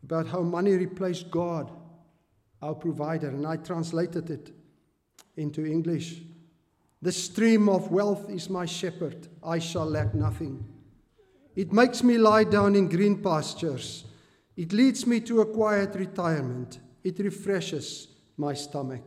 about 0.04 0.28
how 0.28 0.42
money 0.42 0.72
replaced 0.72 1.30
God, 1.30 1.72
our 2.62 2.74
provider, 2.74 3.30
and 3.30 3.46
I 3.46 3.58
translated 3.58 4.30
it 4.30 4.52
into 5.38 5.66
English. 5.66 6.22
The 7.02 7.12
stream 7.12 7.70
of 7.70 7.92
wealth 7.92 8.30
is 8.30 8.50
my 8.50 8.66
shepherd, 8.66 9.28
I 9.44 9.60
shall 9.60 9.86
lack 9.86 10.16
nothing. 10.16 10.66
It 11.56 11.72
makes 11.72 12.04
me 12.04 12.18
lie 12.18 12.44
down 12.44 12.76
in 12.76 12.90
green 12.90 13.22
pastures. 13.22 14.06
It 14.58 14.74
leads 14.74 15.06
me 15.06 15.20
to 15.22 15.42
a 15.42 15.46
quiet 15.46 15.96
retirement. 15.96 16.80
It 17.04 17.20
refreshes 17.20 18.08
my 18.38 18.54
stomach. 18.54 19.04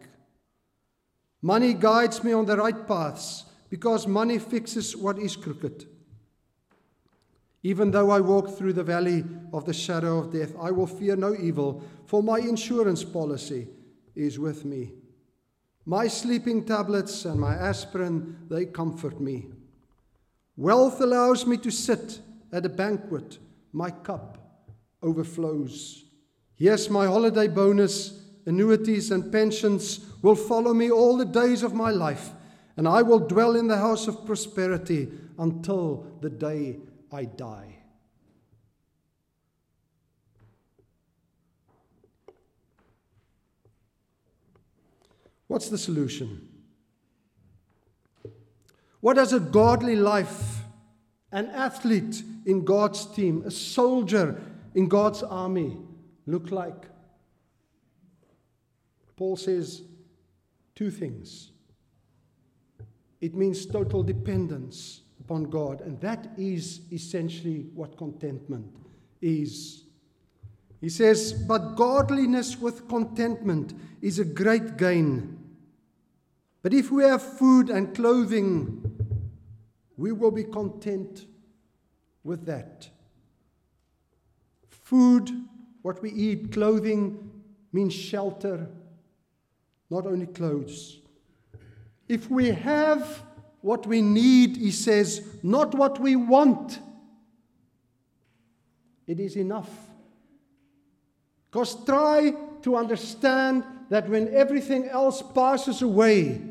Money 1.43 1.75
guides 1.75 2.23
me 2.25 2.33
on 2.33 2.47
the 2.47 2.57
right 2.57 2.87
paths, 2.87 3.45
because 3.71 4.07
money 4.07 4.39
fixes 4.39 4.97
what 4.97 5.19
is 5.19 5.37
crooked. 5.37 5.87
Even 7.63 7.91
though 7.91 8.11
I 8.11 8.21
walk 8.21 8.57
through 8.57 8.73
the 8.73 8.85
valley 8.85 9.25
of 9.53 9.65
the 9.65 9.75
shadow 9.75 10.19
of 10.19 10.33
death, 10.33 10.55
I 10.61 10.71
will 10.71 10.87
fear 10.87 11.17
no 11.17 11.35
evil, 11.35 11.83
for 12.07 12.23
my 12.23 12.39
insurance 12.39 13.05
policy 13.05 13.69
is 14.15 14.39
with 14.39 14.65
me. 14.65 14.93
My 15.89 16.07
sleeping 16.07 16.67
tablets 16.67 17.25
and 17.25 17.41
my 17.41 17.55
aspirin, 17.55 18.37
they 18.51 18.67
comfort 18.67 19.23
me. 19.23 19.47
Wealth 20.55 21.01
allows 21.01 21.47
me 21.47 21.57
to 21.57 21.71
sit 21.71 22.21
at 22.53 22.67
a 22.67 22.69
banquet. 22.69 23.39
My 23.73 23.91
cup 23.91 24.37
overflows. 25.03 26.05
Yes, 26.59 26.91
my 26.91 27.07
holiday 27.07 27.49
bonus, 27.49 28.21
annuities, 28.45 29.11
and 29.11 29.33
pensions 29.33 30.01
will 30.21 30.35
follow 30.35 30.75
me 30.75 30.91
all 30.91 31.17
the 31.17 31.25
days 31.25 31.63
of 31.63 31.73
my 31.73 31.91
life, 31.91 32.33
and 32.77 32.87
I 32.87 33.01
will 33.01 33.21
dwell 33.21 33.57
in 33.57 33.67
the 33.67 33.79
house 33.79 34.09
of 34.09 34.27
prosperity 34.27 35.09
until 35.39 36.07
the 36.21 36.29
day 36.29 36.81
I 37.11 37.25
die. 37.25 37.78
What's 45.49 45.69
the 45.69 45.79
solution? 45.79 46.47
What 49.01 49.15
does 49.15 49.33
a 49.33 49.41
godly 49.41 49.97
life, 49.97 50.61
an 51.33 51.47
athlete 51.47 52.23
in 52.47 52.65
God's 52.65 53.07
team, 53.07 53.43
a 53.45 53.51
soldier 53.51 54.41
in 54.75 54.89
God's 54.89 55.23
army 55.23 55.77
look 56.27 56.51
like? 56.51 56.85
Paul 59.17 59.37
says 59.37 59.83
two 60.75 60.91
things. 60.91 61.51
It 63.21 63.35
means 63.35 63.67
total 63.67 64.03
dependence 64.03 65.01
upon 65.21 65.45
God, 65.45 65.81
and 65.81 66.01
that 66.01 66.29
is 66.37 66.83
essentially 66.93 67.67
what 67.75 67.97
contentment 67.97 68.77
is. 69.21 69.85
He 70.81 70.89
says, 70.89 71.33
But 71.33 71.75
godliness 71.75 72.59
with 72.59 72.89
contentment 72.89 73.75
is 74.01 74.19
a 74.19 74.25
great 74.25 74.77
gain. 74.77 75.38
But 76.69 76.77
if 76.77 76.91
we 76.91 77.03
have 77.05 77.23
food 77.23 77.71
and 77.71 77.95
clothing, 77.95 78.83
we 79.97 80.13
will 80.13 80.31
be 80.31 80.45
content 80.45 81.25
with 82.23 82.45
that. 82.45 82.91
Food, 84.69 85.31
what 85.81 86.03
we 86.03 86.11
eat, 86.11 86.53
clothing 86.53 87.31
means 87.73 87.95
shelter, 87.95 88.69
not 89.89 90.07
only 90.07 90.27
clothes. 90.27 90.99
If 92.07 92.31
we 92.31 92.49
have 92.49 93.23
what 93.63 93.87
we 93.87 94.03
need, 94.03 94.59
he 94.59 94.71
says, 94.71 95.27
not 95.43 95.75
what 95.75 95.99
we 95.99 96.17
want, 96.17 96.81
it 99.07 99.19
is 99.19 99.37
enough. 99.37 99.71
Because 101.51 101.83
try 101.87 102.35
to 102.61 102.77
understand 102.77 103.65
that 103.89 104.07
when 104.11 104.29
everything 104.35 104.87
else 104.91 105.23
passes 105.23 105.81
away, 105.81 106.48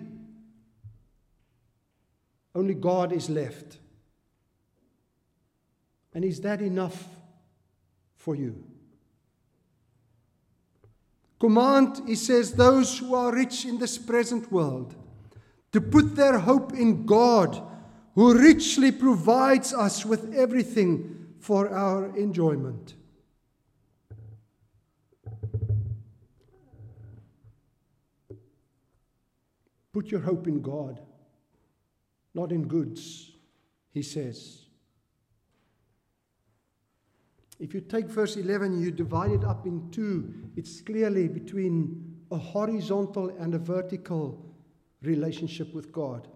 only 2.57 2.73
God 2.73 3.13
is 3.13 3.29
left. 3.29 3.77
And 6.13 6.25
is 6.25 6.41
that 6.41 6.61
enough 6.61 7.05
for 8.15 8.35
you? 8.35 8.63
Command, 11.39 12.01
he 12.07 12.15
says, 12.15 12.53
those 12.53 12.97
who 12.97 13.13
are 13.13 13.31
rich 13.31 13.65
in 13.65 13.77
this 13.77 13.99
present 13.99 14.51
world 14.51 14.95
to 15.71 15.79
put 15.79 16.15
their 16.15 16.39
hope 16.39 16.73
in 16.73 17.05
God, 17.05 17.61
who 18.15 18.33
richly 18.33 18.91
provides 18.91 19.71
us 19.73 20.03
with 20.03 20.33
everything 20.33 21.35
for 21.39 21.69
our 21.69 22.17
enjoyment. 22.17 22.95
Put 29.93 30.07
your 30.09 30.21
hope 30.21 30.47
in 30.47 30.61
God, 30.61 30.99
not 32.37 32.51
in 32.51 32.67
goods, 32.67 33.31
he 33.91 34.03
says. 34.03 34.67
If 37.59 37.73
you 37.73 37.81
take 37.81 38.05
verse 38.05 38.35
11, 38.37 38.79
you 38.79 38.91
divide 38.91 39.31
it 39.31 39.43
up 39.43 39.65
in 39.65 39.89
two, 39.89 40.33
it's 40.55 40.79
clearly 40.81 41.27
between 41.27 42.15
a 42.29 42.37
horizontal 42.37 43.29
and 43.39 43.55
a 43.55 43.57
vertical 43.57 44.55
relationship 45.01 45.73
with 45.73 45.91
God. 45.91 46.27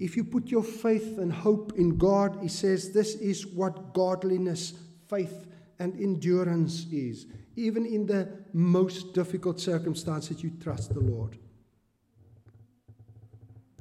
If 0.00 0.16
you 0.16 0.24
put 0.24 0.48
your 0.48 0.64
faith 0.64 1.18
and 1.18 1.32
hope 1.32 1.74
in 1.76 1.96
God, 1.96 2.38
he 2.42 2.48
says 2.48 2.92
this 2.92 3.14
is 3.14 3.46
what 3.46 3.94
godliness, 3.94 4.74
faith, 5.08 5.46
and 5.78 5.94
endurance 6.00 6.86
is. 6.90 7.26
Even 7.54 7.86
in 7.86 8.06
the 8.06 8.28
most 8.52 9.14
difficult 9.14 9.60
circumstances, 9.60 10.42
you 10.42 10.50
trust 10.60 10.92
the 10.92 11.00
Lord. 11.00 11.38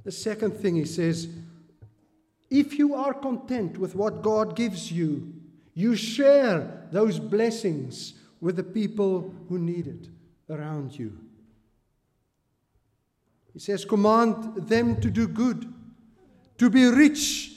The 0.03 0.11
second 0.11 0.51
thing 0.51 0.75
he 0.75 0.85
says 0.85 1.27
if 2.49 2.77
you 2.77 2.93
are 2.93 3.15
content 3.15 3.79
with 3.79 3.95
what 3.95 4.21
God 4.21 4.55
gives 4.55 4.91
you, 4.91 5.33
you 5.73 5.95
share 5.95 6.87
those 6.91 7.17
blessings 7.17 8.13
with 8.39 8.57
the 8.57 8.63
people 8.63 9.33
who 9.49 9.57
need 9.57 9.87
it 9.87 10.09
around 10.49 10.97
you. 10.97 11.17
He 13.53 13.59
says, 13.59 13.85
Command 13.85 14.67
them 14.67 15.01
to 15.01 15.09
do 15.09 15.27
good, 15.27 15.73
to 16.59 16.69
be 16.69 16.85
rich 16.85 17.53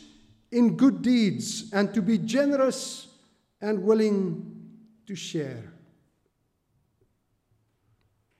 in 0.50 0.76
good 0.76 1.02
deeds, 1.02 1.70
and 1.72 1.92
to 1.92 2.00
be 2.00 2.16
generous 2.16 3.09
and 3.61 3.82
willing 3.82 4.70
to 5.06 5.14
share. 5.14 5.72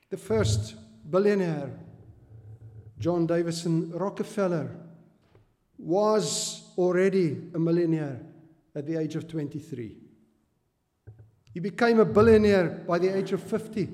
The 0.09 0.17
first 0.17 0.75
billionaire, 1.11 1.71
John 2.99 3.27
Davison 3.27 3.91
Rockefeller, 3.91 4.71
was 5.79 6.63
already 6.79 7.37
a 7.55 7.59
millionaire 7.59 8.21
at 8.75 8.87
the 8.87 8.97
age 8.99 9.17
of 9.17 9.29
23. 9.29 9.97
He 11.53 11.61
became 11.61 12.01
a 12.01 12.05
billionaire 12.05 12.85
by 12.87 12.99
the 12.99 13.15
age 13.17 13.33
of 13.33 13.43
50. 13.43 13.89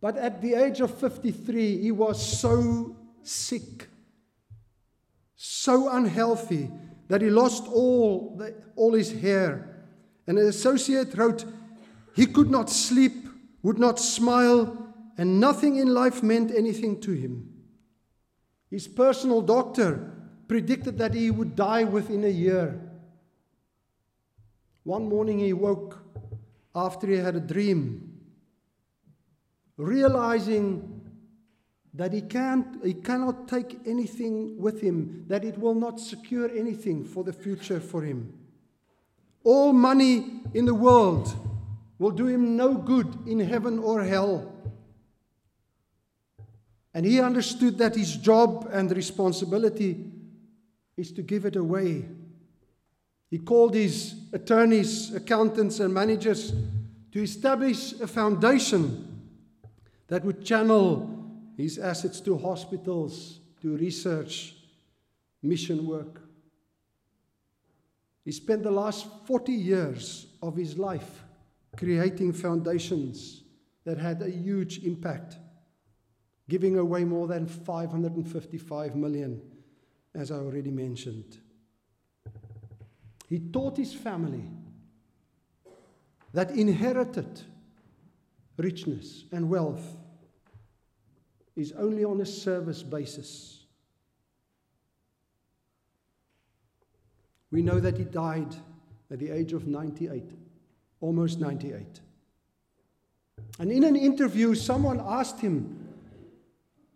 But 0.00 0.16
at 0.16 0.40
the 0.40 0.54
age 0.54 0.80
of 0.80 0.96
53, 0.98 1.82
he 1.82 1.90
was 1.90 2.40
so 2.40 2.96
sick, 3.22 3.88
so 5.34 5.90
unhealthy, 5.90 6.70
that 7.08 7.22
he 7.22 7.30
lost 7.30 7.66
all, 7.68 8.36
the, 8.36 8.54
all 8.74 8.92
his 8.92 9.12
hair. 9.12 9.86
And 10.26 10.38
an 10.38 10.46
associate 10.46 11.16
wrote, 11.16 11.44
He 12.14 12.26
could 12.26 12.50
not 12.50 12.68
sleep, 12.68 13.28
would 13.62 13.78
not 13.78 13.98
smile, 13.98 14.85
and 15.18 15.40
nothing 15.40 15.76
in 15.76 15.92
life 15.92 16.22
meant 16.22 16.50
anything 16.50 17.00
to 17.00 17.12
him. 17.12 17.52
His 18.70 18.88
personal 18.88 19.42
doctor 19.42 20.12
predicted 20.48 20.98
that 20.98 21.14
he 21.14 21.30
would 21.30 21.56
die 21.56 21.84
within 21.84 22.24
a 22.24 22.28
year. 22.28 22.80
One 24.84 25.08
morning 25.08 25.38
he 25.38 25.52
woke 25.52 25.98
after 26.74 27.06
he 27.06 27.16
had 27.16 27.36
a 27.36 27.40
dream, 27.40 28.20
realizing 29.76 31.00
that 31.94 32.12
he, 32.12 32.20
can't, 32.20 32.84
he 32.84 32.92
cannot 32.92 33.48
take 33.48 33.80
anything 33.86 34.58
with 34.58 34.82
him, 34.82 35.24
that 35.28 35.44
it 35.44 35.58
will 35.58 35.74
not 35.74 35.98
secure 35.98 36.50
anything 36.54 37.04
for 37.04 37.24
the 37.24 37.32
future 37.32 37.80
for 37.80 38.02
him. 38.02 38.34
All 39.42 39.72
money 39.72 40.42
in 40.52 40.66
the 40.66 40.74
world 40.74 41.34
will 41.98 42.10
do 42.10 42.26
him 42.26 42.56
no 42.56 42.74
good 42.74 43.26
in 43.26 43.40
heaven 43.40 43.78
or 43.78 44.02
hell. 44.04 44.52
And 46.96 47.04
he 47.04 47.20
understood 47.20 47.76
that 47.76 47.94
his 47.94 48.16
job 48.16 48.70
and 48.72 48.90
responsibility 48.90 50.02
is 50.96 51.12
to 51.12 51.20
give 51.20 51.44
it 51.44 51.54
away. 51.54 52.06
He 53.28 53.36
called 53.36 53.74
his 53.74 54.14
attorneys, 54.32 55.14
accountants, 55.14 55.78
and 55.78 55.92
managers 55.92 56.54
to 57.12 57.22
establish 57.22 57.92
a 58.00 58.06
foundation 58.06 59.28
that 60.08 60.24
would 60.24 60.42
channel 60.42 61.22
his 61.58 61.78
assets 61.78 62.18
to 62.22 62.38
hospitals, 62.38 63.40
to 63.60 63.76
research, 63.76 64.54
mission 65.42 65.86
work. 65.86 66.22
He 68.24 68.32
spent 68.32 68.62
the 68.62 68.70
last 68.70 69.06
40 69.26 69.52
years 69.52 70.28
of 70.40 70.56
his 70.56 70.78
life 70.78 71.24
creating 71.76 72.32
foundations 72.32 73.42
that 73.84 73.98
had 73.98 74.22
a 74.22 74.30
huge 74.30 74.78
impact 74.78 75.36
giving 76.48 76.78
away 76.78 77.04
more 77.04 77.26
than 77.26 77.46
555 77.46 78.94
million, 78.94 79.40
as 80.14 80.30
I 80.30 80.36
already 80.36 80.70
mentioned. 80.70 81.38
He 83.28 83.40
taught 83.40 83.76
his 83.76 83.92
family 83.92 84.44
that 86.32 86.50
inherited 86.50 87.40
richness 88.56 89.24
and 89.32 89.48
wealth 89.48 89.96
is 91.56 91.72
only 91.72 92.04
on 92.04 92.20
a 92.20 92.26
service 92.26 92.82
basis. 92.82 93.64
We 97.50 97.62
know 97.62 97.80
that 97.80 97.96
he 97.96 98.04
died 98.04 98.54
at 99.10 99.18
the 99.18 99.30
age 99.30 99.52
of 99.52 99.66
98, 99.66 100.30
almost 101.00 101.40
98. 101.40 102.00
And 103.58 103.72
in 103.72 103.84
an 103.84 103.96
interview, 103.96 104.54
someone 104.54 105.00
asked 105.00 105.40
him, 105.40 105.75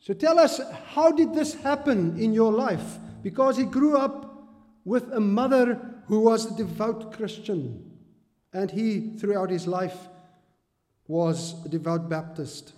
So 0.00 0.14
tell 0.14 0.38
us, 0.38 0.60
how 0.94 1.12
did 1.12 1.34
this 1.34 1.54
happen 1.54 2.18
in 2.18 2.32
your 2.32 2.52
life? 2.52 2.98
Because 3.22 3.58
he 3.58 3.64
grew 3.64 3.98
up 3.98 4.48
with 4.84 5.12
a 5.12 5.20
mother 5.20 5.78
who 6.06 6.20
was 6.20 6.46
a 6.46 6.56
devout 6.56 7.12
Christian, 7.12 7.98
and 8.52 8.70
he, 8.70 9.16
throughout 9.18 9.50
his 9.50 9.66
life, 9.66 10.08
was 11.06 11.54
a 11.66 11.68
devout 11.68 12.08
Baptist. 12.08 12.72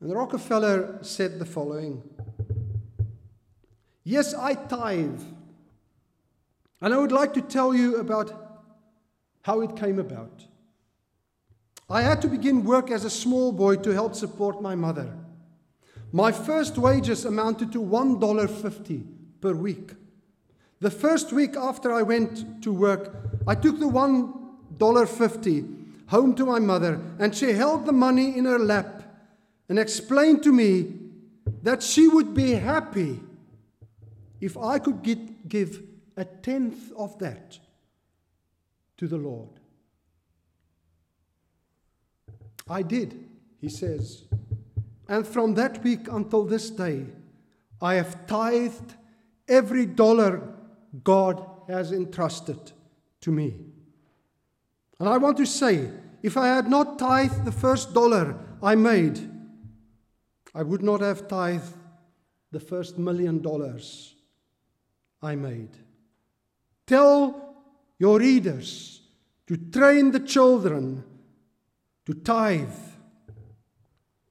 And 0.00 0.12
Rockefeller 0.12 0.98
said 1.02 1.38
the 1.38 1.46
following 1.46 2.02
Yes, 4.04 4.34
I 4.34 4.54
tithe. 4.54 5.20
And 6.80 6.92
I 6.92 6.98
would 6.98 7.10
like 7.10 7.32
to 7.34 7.40
tell 7.40 7.74
you 7.74 7.96
about 7.96 8.32
how 9.42 9.62
it 9.62 9.76
came 9.76 9.98
about. 9.98 10.44
I 11.88 12.02
had 12.02 12.20
to 12.22 12.28
begin 12.28 12.64
work 12.64 12.90
as 12.90 13.04
a 13.04 13.10
small 13.10 13.52
boy 13.52 13.76
to 13.76 13.90
help 13.90 14.14
support 14.14 14.60
my 14.60 14.74
mother. 14.74 15.14
My 16.12 16.32
first 16.32 16.78
wages 16.78 17.24
amounted 17.24 17.72
to 17.72 17.80
$1.50 17.80 19.04
per 19.40 19.54
week. 19.54 19.92
The 20.80 20.90
first 20.90 21.32
week 21.32 21.56
after 21.56 21.92
I 21.92 22.02
went 22.02 22.62
to 22.62 22.72
work, 22.72 23.14
I 23.46 23.54
took 23.54 23.78
the 23.78 23.86
$1.50 23.86 26.08
home 26.08 26.34
to 26.34 26.44
my 26.44 26.58
mother, 26.58 27.00
and 27.18 27.34
she 27.34 27.52
held 27.52 27.86
the 27.86 27.92
money 27.92 28.36
in 28.36 28.44
her 28.44 28.58
lap 28.58 29.02
and 29.68 29.78
explained 29.78 30.42
to 30.42 30.52
me 30.52 30.92
that 31.62 31.82
she 31.82 32.08
would 32.08 32.34
be 32.34 32.52
happy 32.52 33.20
if 34.40 34.56
I 34.56 34.78
could 34.78 35.02
get, 35.02 35.48
give 35.48 35.82
a 36.16 36.24
tenth 36.24 36.92
of 36.96 37.18
that 37.18 37.58
to 38.98 39.08
the 39.08 39.16
Lord. 39.16 39.55
I 42.68 42.82
did, 42.82 43.28
he 43.60 43.68
says. 43.68 44.24
And 45.08 45.26
from 45.26 45.54
that 45.54 45.82
week 45.84 46.08
until 46.10 46.44
this 46.44 46.70
day, 46.70 47.06
I 47.80 47.94
have 47.94 48.26
tithed 48.26 48.94
every 49.48 49.86
dollar 49.86 50.42
God 51.04 51.44
has 51.68 51.92
entrusted 51.92 52.72
to 53.20 53.30
me. 53.30 53.54
And 54.98 55.08
I 55.08 55.18
want 55.18 55.36
to 55.36 55.46
say, 55.46 55.90
if 56.22 56.36
I 56.36 56.48
had 56.48 56.68
not 56.68 56.98
tithed 56.98 57.44
the 57.44 57.52
first 57.52 57.94
dollar 57.94 58.36
I 58.62 58.74
made, 58.74 59.30
I 60.54 60.62
would 60.62 60.82
not 60.82 61.02
have 61.02 61.28
tithed 61.28 61.74
the 62.50 62.60
first 62.60 62.98
million 62.98 63.42
dollars 63.42 64.14
I 65.22 65.34
made. 65.34 65.76
Tell 66.86 67.54
your 67.98 68.18
readers 68.18 69.02
to 69.46 69.56
train 69.56 70.10
the 70.10 70.20
children 70.20 71.04
to 72.06 72.14
tithe, 72.14 72.68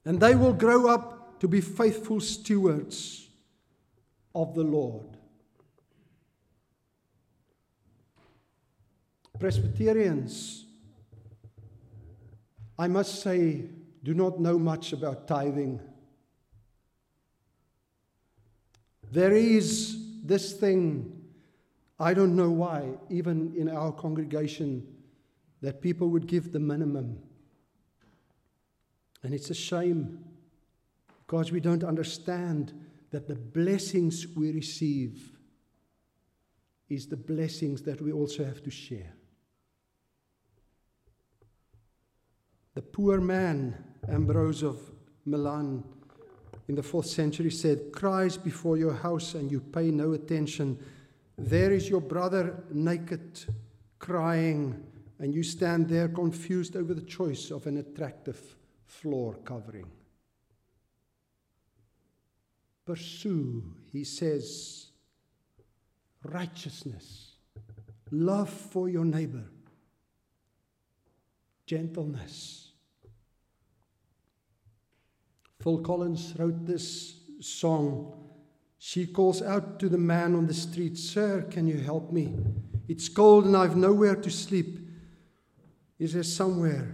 and 0.06 0.20
they 0.20 0.34
will 0.34 0.54
grow 0.54 0.88
up 0.88 1.40
to 1.40 1.48
be 1.48 1.62
faithful 1.62 2.20
stewards 2.20 3.30
of 4.34 4.56
the 4.56 4.64
Lord. 4.64 5.18
Presbyterians, 9.40 10.66
I 12.80 12.88
must 12.88 13.22
say, 13.22 13.66
do 14.04 14.14
not 14.14 14.40
know 14.40 14.58
much 14.58 14.94
about 14.94 15.28
tithing. 15.28 15.80
There 19.12 19.34
is 19.34 19.98
this 20.24 20.54
thing, 20.54 21.22
I 22.00 22.14
don't 22.14 22.36
know 22.36 22.50
why, 22.50 22.92
even 23.10 23.54
in 23.56 23.70
our 23.70 23.92
congregation, 23.92 24.86
that 25.62 25.82
people 25.82 26.10
would 26.10 26.28
give 26.28 26.52
the 26.52 26.60
minimum. 26.60 27.20
And 29.26 29.34
it's 29.34 29.50
a 29.50 29.56
shame 29.56 30.20
because 31.26 31.52
we 31.52 31.60
don't 31.60 31.84
understand 31.84 32.74
that 33.10 33.28
the 33.28 33.34
blessings 33.34 34.28
we 34.36 34.52
receive 34.52 35.32
is 36.90 37.08
the 37.08 37.18
blessings 37.18 37.82
that 37.82 38.04
we 38.04 38.12
also 38.12 38.46
have 38.46 38.62
to 38.62 38.70
share. 38.70 39.16
The 42.76 42.84
poor 42.84 43.20
man, 43.20 43.76
Ambrose 44.08 44.62
of 44.62 44.80
Milan, 45.26 45.84
in 46.68 46.76
the 46.76 46.84
fourth 46.84 47.08
century 47.08 47.50
said, 47.50 47.92
Cries 47.94 48.38
before 48.38 48.78
your 48.78 48.94
house 48.94 49.34
and 49.34 49.52
you 49.52 49.60
pay 49.60 49.90
no 49.90 50.14
attention. 50.14 50.78
There 51.36 51.72
is 51.72 51.90
your 51.90 52.02
brother 52.02 52.64
naked, 52.72 53.44
crying, 53.98 54.86
and 55.18 55.34
you 55.34 55.42
stand 55.42 55.90
there 55.90 56.10
confused 56.10 56.76
over 56.76 56.94
the 56.94 57.02
choice 57.02 57.50
of 57.50 57.66
an 57.66 57.78
attractive 57.78 58.56
floor 58.86 59.36
covering. 59.44 59.90
Pursue, 62.86 63.76
he 63.92 64.04
says, 64.04 64.88
righteousness, 66.24 67.36
love 68.12 68.50
for 68.50 68.88
your 68.90 69.06
neighbor, 69.06 69.46
gentleness 71.66 72.66
Phil 75.66 75.80
Collins 75.80 76.36
wrote 76.38 76.64
this 76.68 77.22
song. 77.40 78.14
She 78.78 79.08
calls 79.08 79.42
out 79.42 79.80
to 79.80 79.90
the 79.90 79.98
man 79.98 80.36
on 80.36 80.46
the 80.46 80.54
street, 80.54 80.96
Sir, 80.96 81.42
can 81.42 81.66
you 81.66 81.80
help 81.80 82.12
me? 82.12 82.36
It's 82.88 83.10
cold 83.10 83.46
and 83.46 83.58
I've 83.58 83.76
nowhere 83.76 84.16
to 84.16 84.30
sleep. 84.30 84.78
Is 85.98 86.14
there 86.14 86.22
somewhere 86.22 86.94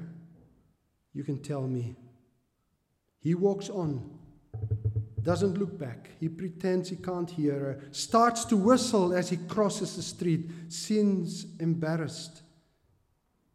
you 1.13 1.23
can 1.23 1.41
tell 1.41 1.67
me? 1.67 1.95
He 3.19 3.35
walks 3.35 3.69
on, 3.69 4.17
doesn't 5.21 5.57
look 5.57 5.77
back. 5.77 6.09
He 6.19 6.29
pretends 6.29 6.89
he 6.89 6.95
can't 6.95 7.29
hear 7.29 7.53
her, 7.53 7.83
starts 7.91 8.45
to 8.45 8.57
whistle 8.57 9.13
as 9.13 9.29
he 9.29 9.37
crosses 9.37 9.95
the 9.95 10.01
street, 10.01 10.49
seems 10.69 11.45
embarrassed 11.59 12.41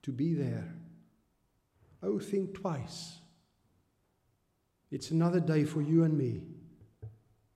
to 0.03 0.13
be 0.13 0.35
there. 0.35 0.75
Oh, 2.03 2.19
think 2.19 2.55
twice. 2.55 3.19
It's 4.91 5.11
another 5.11 5.41
day 5.41 5.65
for 5.65 5.83
you 5.83 6.05
and 6.05 6.17
me 6.17 6.43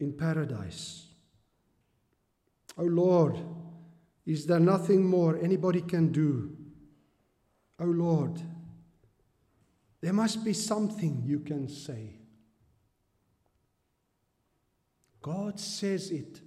in 0.01 0.13
paradise. 0.13 1.07
Oh 2.77 2.85
Lord, 2.85 3.39
is 4.27 4.47
there 4.47 4.59
nothing 4.59 5.05
more 5.05 5.39
anybody 5.39 5.83
can 5.83 6.11
do? 6.11 6.57
Oh 7.79 7.85
Lord, 7.85 8.41
there 10.01 10.13
must 10.13 10.45
be 10.45 10.53
something 10.53 11.23
you 11.25 11.41
can 11.41 11.69
say. 11.69 12.17
God 15.23 15.61
says 15.61 16.11
it 16.11 16.41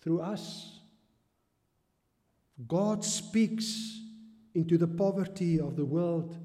through 0.00 0.20
us. 0.20 0.78
God 2.68 3.04
speaks 3.04 4.00
into 4.54 4.78
the 4.78 4.86
poverty 4.86 5.58
of 5.58 5.76
the 5.76 5.84
world 5.84 6.36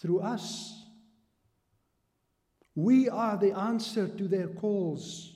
through 0.00 0.20
us. 0.20 0.84
We 2.74 3.08
are 3.08 3.36
the 3.36 3.56
answer 3.56 4.08
to 4.08 4.28
their 4.28 4.48
calls. 4.48 5.32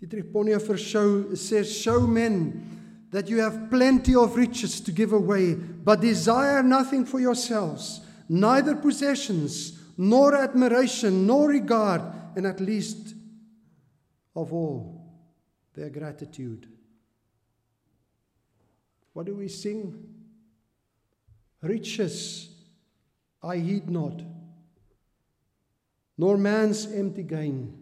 Dietrich 0.00 0.32
Bonhoeffer 0.32 0.78
show, 0.78 1.34
says, 1.34 1.74
Show 1.74 2.06
men 2.06 2.83
that 3.14 3.28
you 3.28 3.40
have 3.40 3.70
plenty 3.70 4.12
of 4.16 4.34
riches 4.34 4.80
to 4.80 4.90
give 4.90 5.12
away, 5.12 5.54
but 5.54 6.00
desire 6.00 6.64
nothing 6.64 7.06
for 7.06 7.20
yourselves, 7.20 8.00
neither 8.28 8.74
possessions, 8.74 9.78
nor 9.96 10.34
admiration, 10.34 11.24
nor 11.24 11.48
regard, 11.48 12.02
and 12.34 12.44
at 12.44 12.58
least 12.58 13.14
of 14.34 14.52
all, 14.52 15.00
their 15.74 15.90
gratitude. 15.90 16.66
What 19.12 19.26
do 19.26 19.36
we 19.36 19.46
sing? 19.46 19.94
Riches 21.62 22.48
I 23.40 23.58
heed 23.58 23.88
not 23.88 24.20
nor 26.16 26.36
man's 26.36 26.86
empty 26.86 27.22
gain. 27.22 27.76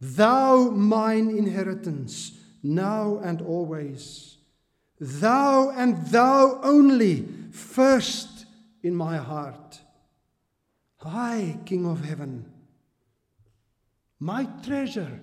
Thou 0.00 0.70
mine 0.70 1.30
inheritance, 1.30 2.32
now 2.62 3.18
and 3.18 3.42
always. 3.42 4.36
Thou 5.00 5.70
and 5.70 6.06
thou 6.06 6.60
only, 6.62 7.26
first 7.50 8.46
in 8.82 8.94
my 8.94 9.16
heart. 9.16 9.80
High 10.98 11.58
King 11.64 11.86
of 11.86 12.04
heaven, 12.04 12.50
my 14.20 14.44
treasure, 14.64 15.20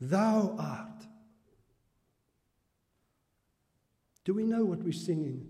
thou 0.00 0.54
art. 0.58 0.86
Do 4.24 4.34
we 4.34 4.44
know 4.44 4.64
what 4.64 4.84
we're 4.84 4.92
singing? 4.92 5.48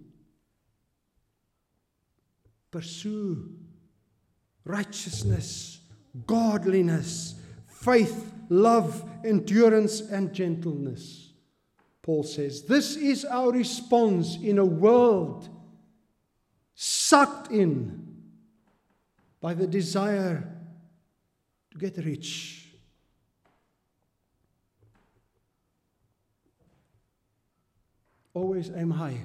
pursue 2.70 3.50
righteousness, 4.64 5.80
godliness, 6.26 7.34
faith, 7.66 8.32
love, 8.50 9.08
endurance, 9.24 10.00
and 10.00 10.34
gentleness. 10.34 11.32
Paul 12.02 12.24
says, 12.24 12.64
This 12.64 12.96
is 12.96 13.24
our 13.24 13.50
response 13.52 14.36
in 14.36 14.58
a 14.58 14.64
world 14.64 15.48
sucked 16.74 17.50
in 17.50 18.06
by 19.40 19.54
the 19.54 19.66
desire 19.66 20.52
to 21.70 21.78
get 21.78 21.96
rich. 22.04 22.66
Always 28.34 28.70
aim 28.74 28.90
high. 28.90 29.20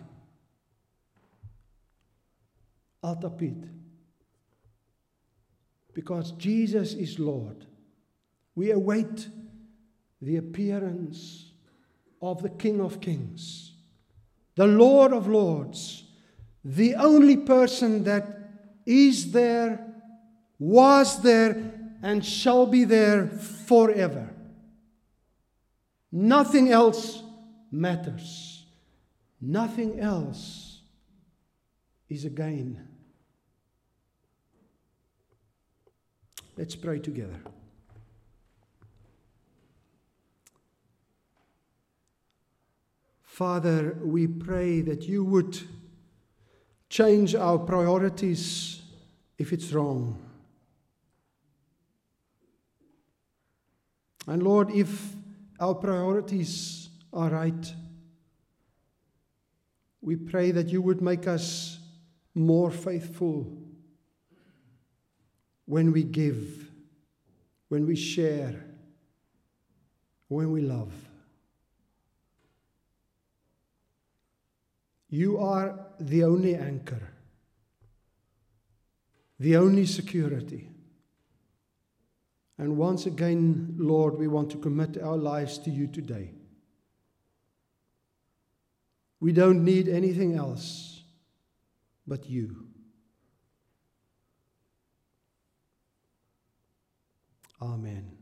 Alta 3.04 3.30
pete. 3.30 3.64
Because 5.94 6.32
Jesus 6.34 6.94
is 6.94 7.20
Lord. 7.20 7.66
We 8.56 8.72
await 8.72 9.28
the 10.22 10.38
appearance 10.38 11.52
of 12.22 12.42
the 12.42 12.50
King 12.50 12.80
of 12.82 13.02
Kings, 13.02 13.74
the 14.56 14.66
Lord 14.66 15.14
of 15.14 15.28
Lords, 15.28 16.04
the 16.64 16.96
only 16.96 17.38
person 17.38 18.04
that 18.06 18.40
is 18.86 19.32
there, 19.32 19.86
was 20.58 21.22
there, 21.22 21.74
and 22.02 22.26
shall 22.26 22.66
be 22.66 22.86
there 22.86 23.28
forever. 23.28 24.30
Nothing 26.12 26.72
else 26.72 27.22
matters. 27.72 28.66
Nothing 29.42 30.00
else 30.00 30.82
is 32.10 32.26
a 32.26 32.30
gain. 32.30 32.80
Let's 36.58 36.76
pray 36.76 37.00
together. 37.00 37.40
Father, 43.36 43.98
we 44.02 44.28
pray 44.28 44.80
that 44.80 45.10
you 45.10 45.22
would 45.22 45.60
change 46.88 47.36
our 47.36 47.58
priorities 47.60 48.82
if 49.38 49.52
it's 49.52 49.74
wrong. 49.74 50.18
And 54.26 54.42
Lord, 54.42 54.72
if 54.72 55.12
our 55.60 55.76
priorities 55.76 56.88
are 57.12 57.30
right, 57.30 57.74
we 60.00 60.16
pray 60.16 60.52
that 60.52 60.70
you 60.70 60.82
would 60.82 61.02
make 61.02 61.28
us 61.28 61.80
more 62.36 62.72
faithful 62.72 63.46
when 65.66 65.92
we 65.92 66.04
give, 66.04 66.72
when 67.68 67.86
we 67.86 67.98
share, 67.98 68.56
when 70.30 70.54
we 70.54 70.62
love. 70.62 70.94
You 75.16 75.38
are 75.38 75.80
the 75.98 76.26
only 76.26 76.56
anchor, 76.56 77.14
the 79.40 79.56
only 79.56 79.86
security. 79.86 80.70
And 82.58 82.76
once 82.76 83.06
again, 83.06 83.76
Lord, 83.78 84.18
we 84.18 84.28
want 84.28 84.50
to 84.52 84.58
commit 84.58 85.02
our 85.02 85.16
lives 85.16 85.58
to 85.60 85.70
you 85.70 85.88
today. 85.88 86.32
We 89.22 89.32
don't 89.32 89.64
need 89.64 89.88
anything 89.88 90.36
else 90.36 91.04
but 92.06 92.30
you. 92.30 92.68
Amen. 97.62 98.15